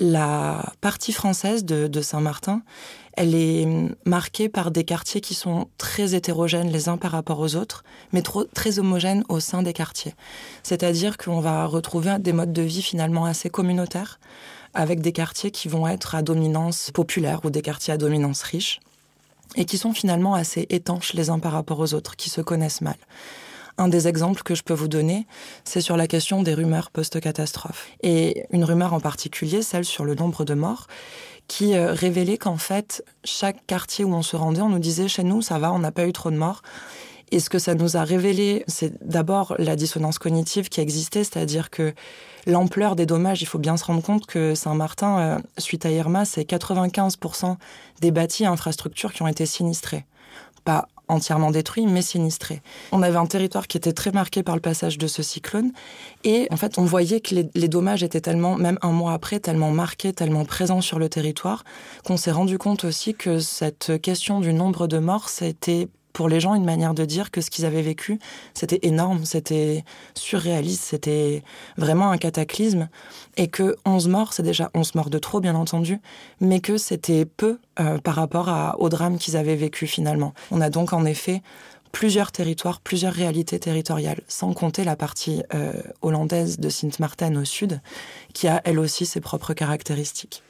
La 0.00 0.72
partie 0.80 1.12
française 1.12 1.64
de, 1.64 2.00
Saint-Martin, 2.00 2.62
elle 3.16 3.34
est 3.34 3.68
marquée 4.04 4.48
par 4.48 4.72
des 4.72 4.82
quartiers 4.82 5.20
qui 5.20 5.34
sont 5.34 5.68
très 5.78 6.14
hétérogènes 6.16 6.70
les 6.70 6.88
uns 6.88 6.96
par 6.96 7.12
rapport 7.12 7.38
aux 7.38 7.54
autres, 7.54 7.84
mais 8.12 8.22
très 8.54 8.78
homogènes 8.80 9.22
au 9.28 9.38
sein 9.38 9.62
des 9.62 9.72
quartiers. 9.72 10.14
C'est-à-dire 10.64 11.16
qu'on 11.16 11.40
va 11.40 11.66
retrouver 11.66 12.18
des 12.18 12.32
modes 12.32 12.52
de 12.52 12.62
vie 12.62 12.82
finalement 12.82 13.24
assez 13.24 13.50
communautaires, 13.50 14.18
avec 14.74 15.00
des 15.00 15.12
quartiers 15.12 15.50
qui 15.50 15.68
vont 15.68 15.86
être 15.86 16.14
à 16.14 16.22
dominance 16.22 16.90
populaire 16.92 17.40
ou 17.44 17.50
des 17.50 17.62
quartiers 17.62 17.94
à 17.94 17.96
dominance 17.96 18.42
riche, 18.42 18.80
et 19.56 19.64
qui 19.64 19.78
sont 19.78 19.92
finalement 19.92 20.34
assez 20.34 20.66
étanches 20.70 21.14
les 21.14 21.30
uns 21.30 21.38
par 21.38 21.52
rapport 21.52 21.78
aux 21.78 21.94
autres, 21.94 22.16
qui 22.16 22.30
se 22.30 22.40
connaissent 22.40 22.80
mal. 22.80 22.96
Un 23.76 23.88
des 23.88 24.06
exemples 24.06 24.42
que 24.42 24.54
je 24.54 24.62
peux 24.62 24.74
vous 24.74 24.88
donner, 24.88 25.26
c'est 25.64 25.80
sur 25.80 25.96
la 25.96 26.06
question 26.06 26.42
des 26.42 26.54
rumeurs 26.54 26.90
post-catastrophe. 26.90 27.88
Et 28.02 28.44
une 28.50 28.64
rumeur 28.64 28.92
en 28.94 29.00
particulier, 29.00 29.62
celle 29.62 29.84
sur 29.84 30.04
le 30.04 30.14
nombre 30.14 30.44
de 30.44 30.54
morts, 30.54 30.86
qui 31.48 31.74
euh, 31.74 31.92
révélait 31.92 32.38
qu'en 32.38 32.56
fait, 32.56 33.04
chaque 33.24 33.66
quartier 33.66 34.04
où 34.04 34.14
on 34.14 34.22
se 34.22 34.36
rendait, 34.36 34.60
on 34.60 34.68
nous 34.68 34.78
disait 34.78 35.08
chez 35.08 35.24
nous, 35.24 35.42
ça 35.42 35.58
va, 35.58 35.72
on 35.72 35.80
n'a 35.80 35.90
pas 35.90 36.06
eu 36.06 36.12
trop 36.12 36.30
de 36.30 36.36
morts. 36.36 36.62
Et 37.30 37.40
ce 37.40 37.50
que 37.50 37.58
ça 37.58 37.74
nous 37.74 37.96
a 37.96 38.04
révélé, 38.04 38.64
c'est 38.68 39.06
d'abord 39.06 39.54
la 39.58 39.76
dissonance 39.76 40.18
cognitive 40.18 40.68
qui 40.68 40.80
existait, 40.80 41.24
c'est-à-dire 41.24 41.70
que 41.70 41.94
l'ampleur 42.46 42.96
des 42.96 43.06
dommages, 43.06 43.42
il 43.42 43.46
faut 43.46 43.58
bien 43.58 43.76
se 43.76 43.84
rendre 43.84 44.02
compte 44.02 44.26
que 44.26 44.54
Saint-Martin, 44.54 45.18
euh, 45.18 45.38
suite 45.58 45.86
à 45.86 45.90
Irma, 45.90 46.24
c'est 46.24 46.44
95% 46.44 47.56
des 48.00 48.10
bâtis 48.10 48.44
et 48.44 48.46
infrastructures 48.46 49.12
qui 49.12 49.22
ont 49.22 49.28
été 49.28 49.46
sinistrés. 49.46 50.04
Pas 50.64 50.88
entièrement 51.08 51.50
détruit, 51.50 51.86
mais 51.86 52.00
sinistré. 52.00 52.62
On 52.90 53.02
avait 53.02 53.18
un 53.18 53.26
territoire 53.26 53.66
qui 53.66 53.76
était 53.76 53.92
très 53.92 54.10
marqué 54.10 54.42
par 54.42 54.54
le 54.54 54.62
passage 54.62 54.96
de 54.96 55.06
ce 55.06 55.22
cyclone, 55.22 55.72
et 56.24 56.48
en 56.50 56.56
fait, 56.56 56.78
on 56.78 56.84
voyait 56.84 57.20
que 57.20 57.34
les, 57.34 57.50
les 57.54 57.68
dommages 57.68 58.02
étaient 58.02 58.22
tellement, 58.22 58.56
même 58.56 58.78
un 58.80 58.90
mois 58.90 59.12
après, 59.12 59.38
tellement 59.38 59.70
marqués, 59.70 60.12
tellement 60.12 60.44
présents 60.44 60.80
sur 60.80 60.98
le 60.98 61.08
territoire, 61.08 61.64
qu'on 62.06 62.16
s'est 62.16 62.30
rendu 62.30 62.56
compte 62.56 62.84
aussi 62.84 63.14
que 63.14 63.38
cette 63.38 64.00
question 64.00 64.40
du 64.40 64.54
nombre 64.54 64.86
de 64.86 64.98
morts, 64.98 65.28
c'était 65.28 65.88
pour 66.14 66.28
les 66.28 66.40
gens 66.40 66.54
une 66.54 66.64
manière 66.64 66.94
de 66.94 67.04
dire 67.04 67.30
que 67.30 67.42
ce 67.42 67.50
qu'ils 67.50 67.66
avaient 67.66 67.82
vécu, 67.82 68.18
c'était 68.54 68.78
énorme, 68.82 69.26
c'était 69.26 69.84
surréaliste, 70.14 70.84
c'était 70.84 71.42
vraiment 71.76 72.10
un 72.10 72.16
cataclysme, 72.16 72.88
et 73.36 73.48
que 73.48 73.76
11 73.84 74.08
morts, 74.08 74.32
c'est 74.32 74.44
déjà 74.44 74.70
11 74.74 74.94
morts 74.94 75.10
de 75.10 75.18
trop, 75.18 75.40
bien 75.40 75.56
entendu, 75.56 76.00
mais 76.40 76.60
que 76.60 76.78
c'était 76.78 77.26
peu 77.26 77.58
euh, 77.80 77.98
par 77.98 78.14
rapport 78.14 78.76
au 78.78 78.88
drame 78.88 79.18
qu'ils 79.18 79.36
avaient 79.36 79.56
vécu 79.56 79.86
finalement. 79.86 80.32
On 80.52 80.60
a 80.60 80.70
donc 80.70 80.92
en 80.92 81.04
effet 81.04 81.42
plusieurs 81.90 82.32
territoires, 82.32 82.80
plusieurs 82.80 83.12
réalités 83.12 83.58
territoriales, 83.58 84.20
sans 84.28 84.52
compter 84.52 84.84
la 84.84 84.96
partie 84.96 85.42
euh, 85.52 85.72
hollandaise 86.00 86.58
de 86.58 86.68
Sint 86.68 86.90
Maarten 87.00 87.36
au 87.36 87.44
sud, 87.44 87.80
qui 88.32 88.46
a 88.46 88.60
elle 88.64 88.78
aussi 88.78 89.04
ses 89.04 89.20
propres 89.20 89.52
caractéristiques. 89.52 90.42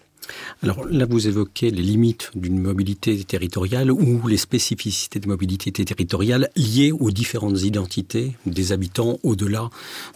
Alors 0.63 0.85
là, 0.87 1.07
vous 1.09 1.29
évoquez 1.29 1.71
les 1.71 1.83
limites 1.83 2.31
d'une 2.35 2.59
mobilité 2.59 3.23
territoriale 3.25 3.91
ou 3.91 4.27
les 4.27 4.37
spécificités 4.37 5.21
de 5.21 5.29
mobilité 5.29 5.73
territoriale 5.73 6.51
liées 6.57 6.93
aux 6.93 7.11
différentes 7.11 7.63
identités 7.63 8.37
des 8.47 8.73
habitants 8.73 9.19
au-delà 9.23 9.71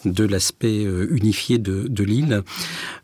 de 0.04 0.24
l'aspect 0.24 0.84
euh, 0.84 1.08
unifié 1.10 1.58
de, 1.58 2.04
l'île. 2.04 2.42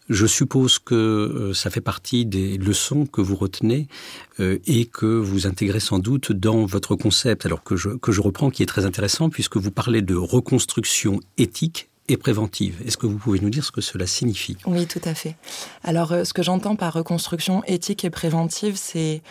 Je 0.08 0.26
suppose 0.26 0.78
que 0.78 0.94
euh, 0.94 1.54
ça 1.54 1.70
fait 1.70 1.80
partie 1.80 2.26
des 2.26 2.56
leçons 2.58 3.06
que 3.06 3.20
vous 3.20 3.37
retenez 3.37 3.88
euh, 4.40 4.58
et 4.66 4.87
que 4.87 5.06
vous 5.06 5.46
intégrez 5.46 5.80
sans 5.80 5.99
doute 5.99 6.32
dans 6.32 6.64
votre 6.64 6.96
concept, 6.96 7.46
alors 7.46 7.62
que 7.62 7.76
je, 7.76 7.90
que 7.90 8.12
je 8.12 8.20
reprends, 8.20 8.50
qui 8.50 8.62
est 8.62 8.66
très 8.66 8.84
intéressant 8.84 9.30
puisque 9.30 9.56
vous 9.56 9.70
parlez 9.70 10.02
de 10.02 10.14
reconstruction 10.14 11.20
éthique 11.38 11.88
et 12.08 12.16
préventive. 12.16 12.82
Est-ce 12.87 12.96
que 12.96 13.06
vous 13.06 13.18
pouvez 13.18 13.40
nous 13.40 13.50
dire 13.50 13.64
ce 13.64 13.73
que 13.73 13.80
cela 13.80 14.06
signifie? 14.06 14.56
Oui, 14.66 14.87
tout 14.87 15.00
à 15.04 15.14
fait. 15.14 15.37
Alors, 15.82 16.12
euh, 16.12 16.25
ce 16.25 16.32
que 16.32 16.42
j'entends 16.42 16.76
par 16.76 16.92
reconstruction 16.92 17.62
éthique 17.64 18.04
et 18.04 18.11
préventive, 18.11 18.76
c'est 18.76 19.23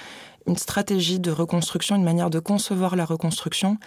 une 0.48 0.58
stratégie 0.58 1.20
de 1.20 1.32
reconstruction, 1.32 1.96
une 1.96 2.04
manière 2.04 2.30
de 2.30 2.40
concevoir 2.40 2.96
la 2.96 3.06
reconstruction 3.06 3.78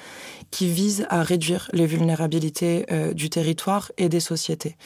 qui 0.51 0.69
vise 0.69 1.07
à 1.11 1.23
réduire 1.23 1.69
les 1.73 1.87
vulnérabilités 1.87 2.87
euh, 2.91 3.13
du 3.13 3.29
territoire 3.29 3.93
et 3.99 4.09
des 4.09 4.21
sociétés. 4.21 4.77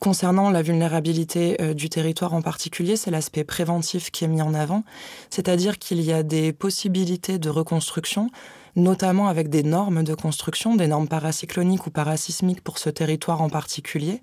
Concernant 0.00 0.50
la 0.50 0.62
vulnérabilité 0.62 1.56
euh, 1.60 1.74
du 1.74 1.88
territoire 1.88 2.34
en 2.34 2.42
particulier, 2.42 2.96
c'est 2.96 3.12
l'aspect 3.12 3.44
préventif 3.44 4.10
qui 4.10 4.24
est 4.24 4.28
mis 4.28 4.42
en 4.42 4.54
avant, 4.54 4.82
c'est-à-dire 5.30 5.78
qu'il 5.78 6.00
y 6.00 6.12
a 6.12 6.24
des 6.24 6.52
possibilités 6.52 7.38
de 7.38 7.48
reconstruction 7.48 8.28
notamment 8.76 9.28
avec 9.28 9.48
des 9.48 9.62
normes 9.62 10.02
de 10.02 10.14
construction, 10.14 10.76
des 10.76 10.86
normes 10.86 11.08
paracycloniques 11.08 11.86
ou 11.86 11.90
parasismiques 11.90 12.62
pour 12.62 12.78
ce 12.78 12.90
territoire 12.90 13.42
en 13.42 13.48
particulier, 13.48 14.22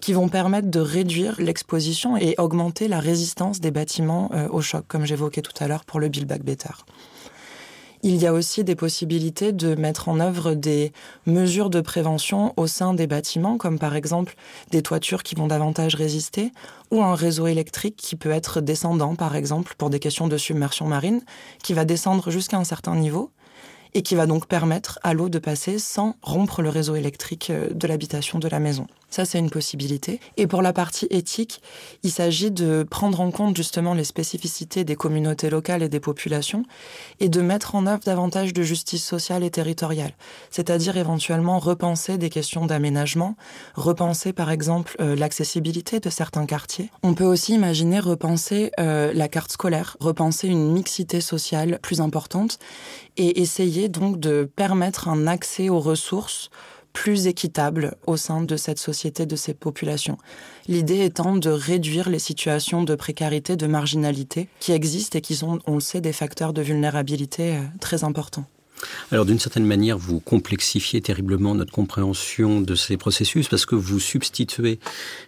qui 0.00 0.12
vont 0.12 0.28
permettre 0.28 0.70
de 0.70 0.80
réduire 0.80 1.40
l'exposition 1.40 2.16
et 2.16 2.34
augmenter 2.38 2.88
la 2.88 3.00
résistance 3.00 3.60
des 3.60 3.70
bâtiments 3.70 4.30
euh, 4.34 4.48
au 4.48 4.60
choc, 4.60 4.84
comme 4.88 5.04
j'évoquais 5.04 5.42
tout 5.42 5.52
à 5.60 5.68
l'heure 5.68 5.84
pour 5.84 6.00
le 6.00 6.08
Build 6.08 6.26
Back 6.26 6.42
Better. 6.42 6.74
Il 8.06 8.16
y 8.16 8.26
a 8.26 8.34
aussi 8.34 8.64
des 8.64 8.74
possibilités 8.74 9.52
de 9.52 9.74
mettre 9.74 10.10
en 10.10 10.20
œuvre 10.20 10.52
des 10.52 10.92
mesures 11.24 11.70
de 11.70 11.80
prévention 11.80 12.52
au 12.58 12.66
sein 12.66 12.92
des 12.92 13.06
bâtiments, 13.06 13.56
comme 13.56 13.78
par 13.78 13.96
exemple 13.96 14.34
des 14.70 14.82
toitures 14.82 15.22
qui 15.22 15.34
vont 15.34 15.46
davantage 15.46 15.94
résister, 15.94 16.52
ou 16.90 17.02
un 17.02 17.14
réseau 17.14 17.46
électrique 17.46 17.96
qui 17.96 18.14
peut 18.14 18.30
être 18.30 18.60
descendant, 18.60 19.14
par 19.14 19.36
exemple, 19.36 19.74
pour 19.78 19.88
des 19.88 20.00
questions 20.00 20.28
de 20.28 20.36
submersion 20.36 20.86
marine, 20.86 21.22
qui 21.62 21.72
va 21.72 21.86
descendre 21.86 22.30
jusqu'à 22.30 22.58
un 22.58 22.64
certain 22.64 22.94
niveau, 22.94 23.30
et 23.94 24.02
qui 24.02 24.14
va 24.14 24.26
donc 24.26 24.46
permettre 24.46 24.98
à 25.02 25.14
l'eau 25.14 25.28
de 25.28 25.38
passer 25.38 25.78
sans 25.78 26.16
rompre 26.22 26.62
le 26.62 26.68
réseau 26.68 26.96
électrique 26.96 27.50
euh, 27.50 27.70
de 27.72 27.86
l'habitation 27.86 28.38
de 28.38 28.48
la 28.48 28.58
maison. 28.58 28.86
Ça, 29.14 29.24
c'est 29.24 29.38
une 29.38 29.48
possibilité. 29.48 30.18
Et 30.36 30.48
pour 30.48 30.60
la 30.60 30.72
partie 30.72 31.06
éthique, 31.08 31.62
il 32.02 32.10
s'agit 32.10 32.50
de 32.50 32.82
prendre 32.82 33.20
en 33.20 33.30
compte 33.30 33.56
justement 33.56 33.94
les 33.94 34.02
spécificités 34.02 34.82
des 34.82 34.96
communautés 34.96 35.50
locales 35.50 35.84
et 35.84 35.88
des 35.88 36.00
populations 36.00 36.64
et 37.20 37.28
de 37.28 37.40
mettre 37.40 37.76
en 37.76 37.86
œuvre 37.86 38.02
davantage 38.04 38.52
de 38.52 38.64
justice 38.64 39.04
sociale 39.04 39.44
et 39.44 39.52
territoriale. 39.52 40.14
C'est-à-dire 40.50 40.96
éventuellement 40.96 41.60
repenser 41.60 42.18
des 42.18 42.28
questions 42.28 42.66
d'aménagement, 42.66 43.36
repenser 43.76 44.32
par 44.32 44.50
exemple 44.50 44.96
euh, 45.00 45.14
l'accessibilité 45.14 46.00
de 46.00 46.10
certains 46.10 46.44
quartiers. 46.44 46.90
On 47.04 47.14
peut 47.14 47.22
aussi 47.22 47.54
imaginer 47.54 48.00
repenser 48.00 48.72
euh, 48.80 49.12
la 49.14 49.28
carte 49.28 49.52
scolaire, 49.52 49.96
repenser 50.00 50.48
une 50.48 50.72
mixité 50.72 51.20
sociale 51.20 51.78
plus 51.82 52.00
importante 52.00 52.58
et 53.16 53.40
essayer 53.40 53.88
donc 53.88 54.18
de 54.18 54.50
permettre 54.56 55.06
un 55.06 55.28
accès 55.28 55.68
aux 55.68 55.78
ressources 55.78 56.50
plus 56.94 57.26
équitable 57.26 57.96
au 58.06 58.16
sein 58.16 58.40
de 58.40 58.56
cette 58.56 58.78
société, 58.78 59.26
de 59.26 59.36
ces 59.36 59.52
populations. 59.52 60.16
L'idée 60.68 61.04
étant 61.04 61.36
de 61.36 61.50
réduire 61.50 62.08
les 62.08 62.18
situations 62.18 62.82
de 62.82 62.94
précarité, 62.94 63.56
de 63.56 63.66
marginalité 63.66 64.48
qui 64.60 64.72
existent 64.72 65.18
et 65.18 65.20
qui 65.20 65.34
sont, 65.34 65.58
on 65.66 65.74
le 65.74 65.80
sait, 65.80 66.00
des 66.00 66.14
facteurs 66.14 66.54
de 66.54 66.62
vulnérabilité 66.62 67.56
euh, 67.56 67.60
très 67.80 68.04
importants. 68.04 68.46
Alors 69.12 69.24
d'une 69.24 69.38
certaine 69.38 69.64
manière, 69.66 69.98
vous 69.98 70.20
complexifiez 70.20 71.00
terriblement 71.00 71.54
notre 71.54 71.72
compréhension 71.72 72.60
de 72.60 72.74
ces 72.74 72.96
processus 72.96 73.48
parce 73.48 73.66
que 73.66 73.74
vous 73.74 74.00
substituez 74.00 74.78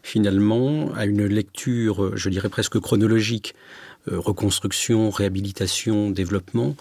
finalement 0.03 0.93
à 0.95 1.07
une 1.07 1.25
lecture, 1.27 2.17
je 2.17 2.29
dirais 2.29 2.49
presque 2.49 2.79
chronologique, 2.81 3.55
euh, 4.09 4.21
reconstruction, 4.21 5.11
réhabilitation, 5.11 6.11
développement, 6.11 6.77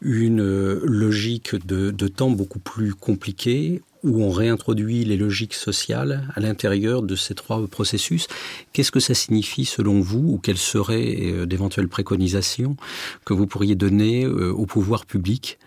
une 0.00 0.40
euh, 0.40 0.80
logique 0.84 1.54
de, 1.66 1.90
de 1.90 2.08
temps 2.08 2.30
beaucoup 2.30 2.58
plus 2.58 2.94
compliquée 2.94 3.82
où 4.02 4.22
on 4.22 4.30
réintroduit 4.30 5.04
les 5.04 5.16
logiques 5.16 5.54
sociales 5.54 6.28
à 6.34 6.40
l'intérieur 6.40 7.02
de 7.02 7.16
ces 7.16 7.34
trois 7.34 7.66
processus. 7.66 8.26
Qu'est-ce 8.72 8.90
que 8.90 9.00
ça 9.00 9.14
signifie 9.14 9.64
selon 9.64 10.00
vous 10.00 10.34
ou 10.34 10.38
quelles 10.38 10.58
seraient 10.58 11.16
euh, 11.20 11.46
d'éventuelles 11.46 11.88
préconisations 11.88 12.76
que 13.24 13.34
vous 13.34 13.46
pourriez 13.46 13.74
donner 13.74 14.24
euh, 14.24 14.52
au 14.52 14.66
pouvoir 14.66 15.06
public 15.06 15.58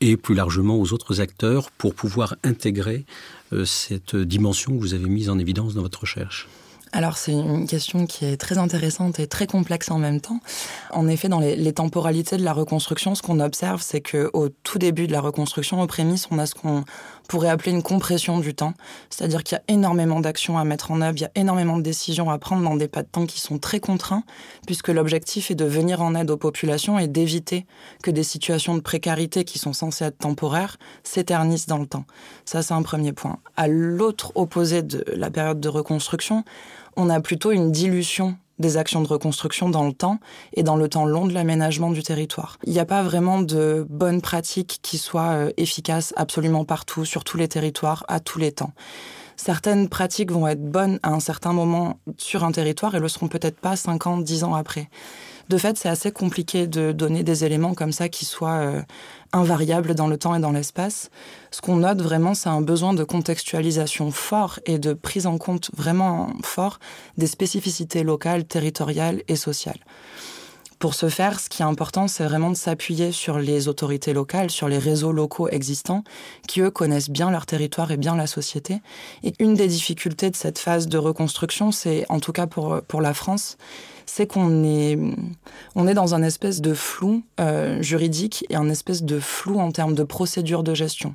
et 0.00 0.16
plus 0.16 0.34
largement 0.34 0.78
aux 0.78 0.92
autres 0.92 1.20
acteurs 1.20 1.70
pour 1.70 1.94
pouvoir 1.94 2.36
intégrer 2.42 3.04
euh, 3.52 3.64
cette 3.64 4.16
dimension 4.16 4.76
que 4.76 4.80
vous 4.80 4.94
avez 4.94 5.08
mise 5.08 5.30
en 5.30 5.38
évidence 5.38 5.74
dans 5.74 5.82
votre 5.82 6.00
recherche? 6.00 6.48
Alors 6.92 7.16
c'est 7.18 7.32
une 7.32 7.66
question 7.66 8.06
qui 8.06 8.24
est 8.24 8.36
très 8.36 8.58
intéressante 8.58 9.18
et 9.18 9.26
très 9.26 9.46
complexe 9.46 9.90
en 9.90 9.98
même 9.98 10.20
temps. 10.20 10.40
En 10.92 11.08
effet, 11.08 11.28
dans 11.28 11.40
les, 11.40 11.72
temporalités 11.72 12.36
de 12.36 12.44
la 12.44 12.52
reconstruction, 12.52 13.14
ce 13.14 13.22
qu'on 13.22 13.40
observe, 13.40 13.82
c'est 13.82 14.00
que 14.00 14.30
au 14.32 14.48
tout 14.48 14.78
début 14.78 15.06
de 15.06 15.12
la 15.12 15.20
reconstruction, 15.20 15.82
aux 15.82 15.86
prémices, 15.86 16.28
on 16.30 16.38
a 16.38 16.46
ce 16.46 16.54
qu'on 16.54 16.84
pourrait 17.28 17.48
appeler 17.48 17.72
une 17.72 17.82
compression 17.82 18.38
du 18.38 18.54
temps, 18.54 18.72
c'est-à-dire 19.10 19.42
qu'il 19.42 19.56
y 19.56 19.58
a 19.58 19.74
énormément 19.74 20.20
d'actions 20.20 20.58
à 20.58 20.64
mettre 20.64 20.92
en 20.92 21.00
œuvre, 21.00 21.16
il 21.16 21.22
y 21.22 21.24
a 21.24 21.30
énormément 21.34 21.76
de 21.76 21.82
décisions 21.82 22.30
à 22.30 22.38
prendre 22.38 22.62
dans 22.62 22.76
des 22.76 22.86
pas 22.86 23.02
de 23.02 23.08
temps 23.08 23.26
qui 23.26 23.40
sont 23.40 23.58
très 23.58 23.80
contraints, 23.80 24.22
puisque 24.66 24.88
l'objectif 24.88 25.50
est 25.50 25.56
de 25.56 25.64
venir 25.64 26.00
en 26.00 26.14
aide 26.14 26.30
aux 26.30 26.36
populations 26.36 27.00
et 27.00 27.08
d'éviter 27.08 27.66
que 28.02 28.12
des 28.12 28.22
situations 28.22 28.76
de 28.76 28.80
précarité 28.80 29.44
qui 29.44 29.58
sont 29.58 29.72
censées 29.72 30.04
être 30.04 30.18
temporaires 30.18 30.76
s'éternisent 31.02 31.66
dans 31.66 31.78
le 31.78 31.86
temps. 31.86 32.04
Ça, 32.44 32.62
c'est 32.62 32.74
un 32.74 32.82
premier 32.82 33.12
point. 33.12 33.38
À 33.56 33.66
l'autre 33.66 34.30
opposé 34.36 34.82
de 34.82 35.04
la 35.14 35.30
période 35.30 35.58
de 35.58 35.68
reconstruction, 35.68 36.44
on 36.96 37.10
a 37.10 37.20
plutôt 37.20 37.52
une 37.52 37.72
dilution 37.72 38.36
des 38.58 38.76
actions 38.76 39.02
de 39.02 39.08
reconstruction 39.08 39.68
dans 39.68 39.86
le 39.86 39.92
temps 39.92 40.18
et 40.54 40.62
dans 40.62 40.76
le 40.76 40.88
temps 40.88 41.04
long 41.04 41.26
de 41.26 41.34
l'aménagement 41.34 41.90
du 41.90 42.02
territoire. 42.02 42.58
Il 42.64 42.72
n'y 42.72 42.78
a 42.78 42.86
pas 42.86 43.02
vraiment 43.02 43.42
de 43.42 43.86
bonnes 43.88 44.22
pratiques 44.22 44.78
qui 44.82 44.98
soient 44.98 45.32
euh, 45.32 45.50
efficaces 45.56 46.14
absolument 46.16 46.64
partout, 46.64 47.04
sur 47.04 47.24
tous 47.24 47.36
les 47.36 47.48
territoires, 47.48 48.04
à 48.08 48.20
tous 48.20 48.38
les 48.38 48.52
temps. 48.52 48.72
Certaines 49.36 49.88
pratiques 49.88 50.32
vont 50.32 50.46
être 50.48 50.62
bonnes 50.62 50.98
à 51.02 51.10
un 51.10 51.20
certain 51.20 51.52
moment 51.52 51.98
sur 52.16 52.44
un 52.44 52.52
territoire 52.52 52.94
et 52.94 53.00
le 53.00 53.08
seront 53.08 53.28
peut-être 53.28 53.58
pas 53.58 53.76
50, 53.76 54.24
10 54.24 54.44
ans 54.44 54.54
après. 54.54 54.88
De 55.48 55.58
fait, 55.58 55.76
c'est 55.76 55.88
assez 55.88 56.10
compliqué 56.10 56.66
de 56.66 56.90
donner 56.90 57.22
des 57.22 57.44
éléments 57.44 57.74
comme 57.74 57.92
ça 57.92 58.08
qui 58.08 58.24
soient 58.24 58.58
euh, 58.58 58.82
invariables 59.32 59.94
dans 59.94 60.08
le 60.08 60.18
temps 60.18 60.34
et 60.34 60.40
dans 60.40 60.50
l'espace. 60.50 61.10
Ce 61.52 61.60
qu'on 61.60 61.76
note 61.76 62.02
vraiment, 62.02 62.34
c'est 62.34 62.48
un 62.48 62.62
besoin 62.62 62.94
de 62.94 63.04
contextualisation 63.04 64.10
fort 64.10 64.58
et 64.66 64.78
de 64.78 64.92
prise 64.92 65.26
en 65.26 65.38
compte 65.38 65.70
vraiment 65.76 66.32
fort 66.42 66.80
des 67.16 67.28
spécificités 67.28 68.02
locales, 68.02 68.44
territoriales 68.44 69.22
et 69.28 69.36
sociales. 69.36 69.78
Pour 70.86 70.94
ce 70.94 71.08
faire, 71.08 71.40
ce 71.40 71.48
qui 71.48 71.62
est 71.62 71.64
important, 71.64 72.06
c'est 72.06 72.22
vraiment 72.22 72.48
de 72.48 72.56
s'appuyer 72.56 73.10
sur 73.10 73.40
les 73.40 73.66
autorités 73.66 74.12
locales, 74.12 74.52
sur 74.52 74.68
les 74.68 74.78
réseaux 74.78 75.10
locaux 75.10 75.48
existants, 75.48 76.04
qui 76.46 76.60
eux 76.60 76.70
connaissent 76.70 77.10
bien 77.10 77.28
leur 77.32 77.44
territoire 77.44 77.90
et 77.90 77.96
bien 77.96 78.14
la 78.14 78.28
société. 78.28 78.80
Et 79.24 79.32
une 79.40 79.54
des 79.54 79.66
difficultés 79.66 80.30
de 80.30 80.36
cette 80.36 80.60
phase 80.60 80.86
de 80.86 80.96
reconstruction, 80.96 81.72
c'est, 81.72 82.06
en 82.08 82.20
tout 82.20 82.30
cas 82.30 82.46
pour, 82.46 82.82
pour 82.86 83.00
la 83.00 83.14
France, 83.14 83.56
c'est 84.06 84.26
qu'on 84.26 84.64
est, 84.64 84.98
on 85.74 85.86
est 85.86 85.94
dans 85.94 86.14
un 86.14 86.22
espèce 86.22 86.60
de 86.60 86.74
flou 86.74 87.22
euh, 87.40 87.82
juridique 87.82 88.46
et 88.48 88.56
un 88.56 88.68
espèce 88.68 89.02
de 89.02 89.18
flou 89.18 89.58
en 89.58 89.72
termes 89.72 89.94
de 89.94 90.04
procédures 90.04 90.62
de 90.62 90.74
gestion. 90.74 91.14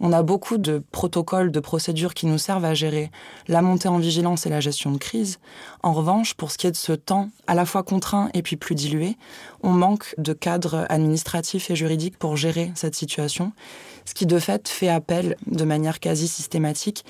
On 0.00 0.12
a 0.12 0.22
beaucoup 0.22 0.56
de 0.56 0.82
protocoles, 0.92 1.52
de 1.52 1.60
procédures 1.60 2.14
qui 2.14 2.26
nous 2.26 2.38
servent 2.38 2.64
à 2.64 2.72
gérer 2.72 3.10
la 3.48 3.60
montée 3.60 3.88
en 3.88 3.98
vigilance 3.98 4.46
et 4.46 4.48
la 4.48 4.60
gestion 4.60 4.90
de 4.90 4.96
crise. 4.96 5.38
En 5.82 5.92
revanche, 5.92 6.32
pour 6.34 6.50
ce 6.50 6.56
qui 6.56 6.66
est 6.66 6.70
de 6.70 6.76
ce 6.76 6.92
temps 6.92 7.28
à 7.46 7.54
la 7.54 7.66
fois 7.66 7.82
contraint 7.82 8.30
et 8.32 8.40
puis 8.40 8.56
plus 8.56 8.74
dilué, 8.74 9.18
on 9.62 9.70
manque 9.70 10.14
de 10.16 10.32
cadres 10.32 10.86
administratifs 10.88 11.70
et 11.70 11.76
juridiques 11.76 12.18
pour 12.18 12.38
gérer 12.38 12.72
cette 12.74 12.94
situation, 12.94 13.52
ce 14.04 14.14
qui 14.14 14.26
de 14.26 14.38
fait 14.38 14.68
fait 14.68 14.88
appel 14.88 15.36
de 15.46 15.64
manière 15.64 16.00
quasi 16.00 16.28
systématique 16.28 17.04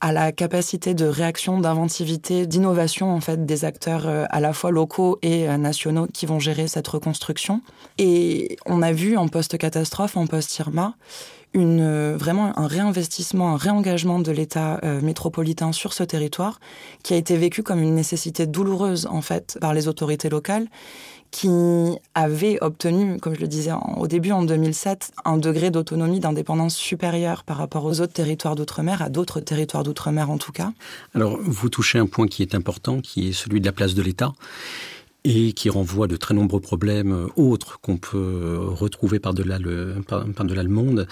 à 0.00 0.12
la 0.12 0.30
capacité 0.32 0.94
de 0.94 1.06
réaction, 1.06 1.58
d'inventivité, 1.58 2.46
d'innovation 2.46 3.10
en 3.10 3.20
fait 3.20 3.46
des 3.46 3.64
acteurs 3.64 4.06
euh, 4.06 4.24
à 4.28 4.40
la 4.40 4.52
fois 4.52 4.70
locaux 4.70 5.18
et 5.22 5.48
euh, 5.48 5.56
nationaux 5.56 6.06
qui 6.12 6.26
vont 6.26 6.38
gérer 6.38 6.68
cette 6.68 6.86
reconstruction. 6.88 7.62
Et 7.98 8.56
on 8.66 8.82
a 8.82 8.92
vu 8.92 9.16
en 9.16 9.28
post-catastrophe, 9.28 10.16
en 10.16 10.26
post-Irma, 10.26 10.94
une, 11.54 11.80
euh, 11.80 12.16
vraiment 12.18 12.58
un 12.58 12.66
réinvestissement, 12.66 13.54
un 13.54 13.56
réengagement 13.56 14.18
de 14.18 14.30
l'État 14.32 14.80
métropolitain 15.02 15.72
sur 15.72 15.94
ce 15.94 16.02
territoire 16.02 16.60
qui 17.02 17.14
a 17.14 17.16
été 17.16 17.36
vécu 17.36 17.62
comme 17.62 17.80
une 17.80 17.94
nécessité 17.94 18.46
douloureuse 18.46 19.06
en 19.10 19.22
fait 19.22 19.56
par 19.60 19.72
les 19.72 19.88
autorités 19.88 20.28
locales 20.28 20.66
qui 21.36 21.98
avait 22.14 22.56
obtenu, 22.62 23.18
comme 23.18 23.34
je 23.34 23.40
le 23.42 23.46
disais 23.46 23.72
au 23.98 24.06
début 24.06 24.30
en 24.30 24.42
2007, 24.42 25.12
un 25.26 25.36
degré 25.36 25.70
d'autonomie, 25.70 26.18
d'indépendance 26.18 26.74
supérieur 26.74 27.44
par 27.44 27.58
rapport 27.58 27.84
aux 27.84 28.00
autres 28.00 28.14
territoires 28.14 28.54
d'outre-mer, 28.54 29.02
à 29.02 29.10
d'autres 29.10 29.40
territoires 29.40 29.84
d'outre-mer 29.84 30.30
en 30.30 30.38
tout 30.38 30.52
cas. 30.52 30.72
Alors, 31.14 31.38
vous 31.42 31.68
touchez 31.68 31.98
un 31.98 32.06
point 32.06 32.26
qui 32.26 32.40
est 32.40 32.54
important, 32.54 33.02
qui 33.02 33.28
est 33.28 33.32
celui 33.32 33.60
de 33.60 33.66
la 33.66 33.72
place 33.72 33.94
de 33.94 34.00
l'État. 34.00 34.32
et 35.24 35.52
qui 35.52 35.68
renvoie 35.68 36.06
de 36.06 36.16
très 36.16 36.34
nombreux 36.34 36.60
problèmes 36.60 37.28
autres 37.36 37.80
qu'on 37.80 37.98
peut 37.98 38.56
retrouver 38.58 39.18
par-delà 39.18 39.58
le, 39.58 39.96
monde 40.68 41.08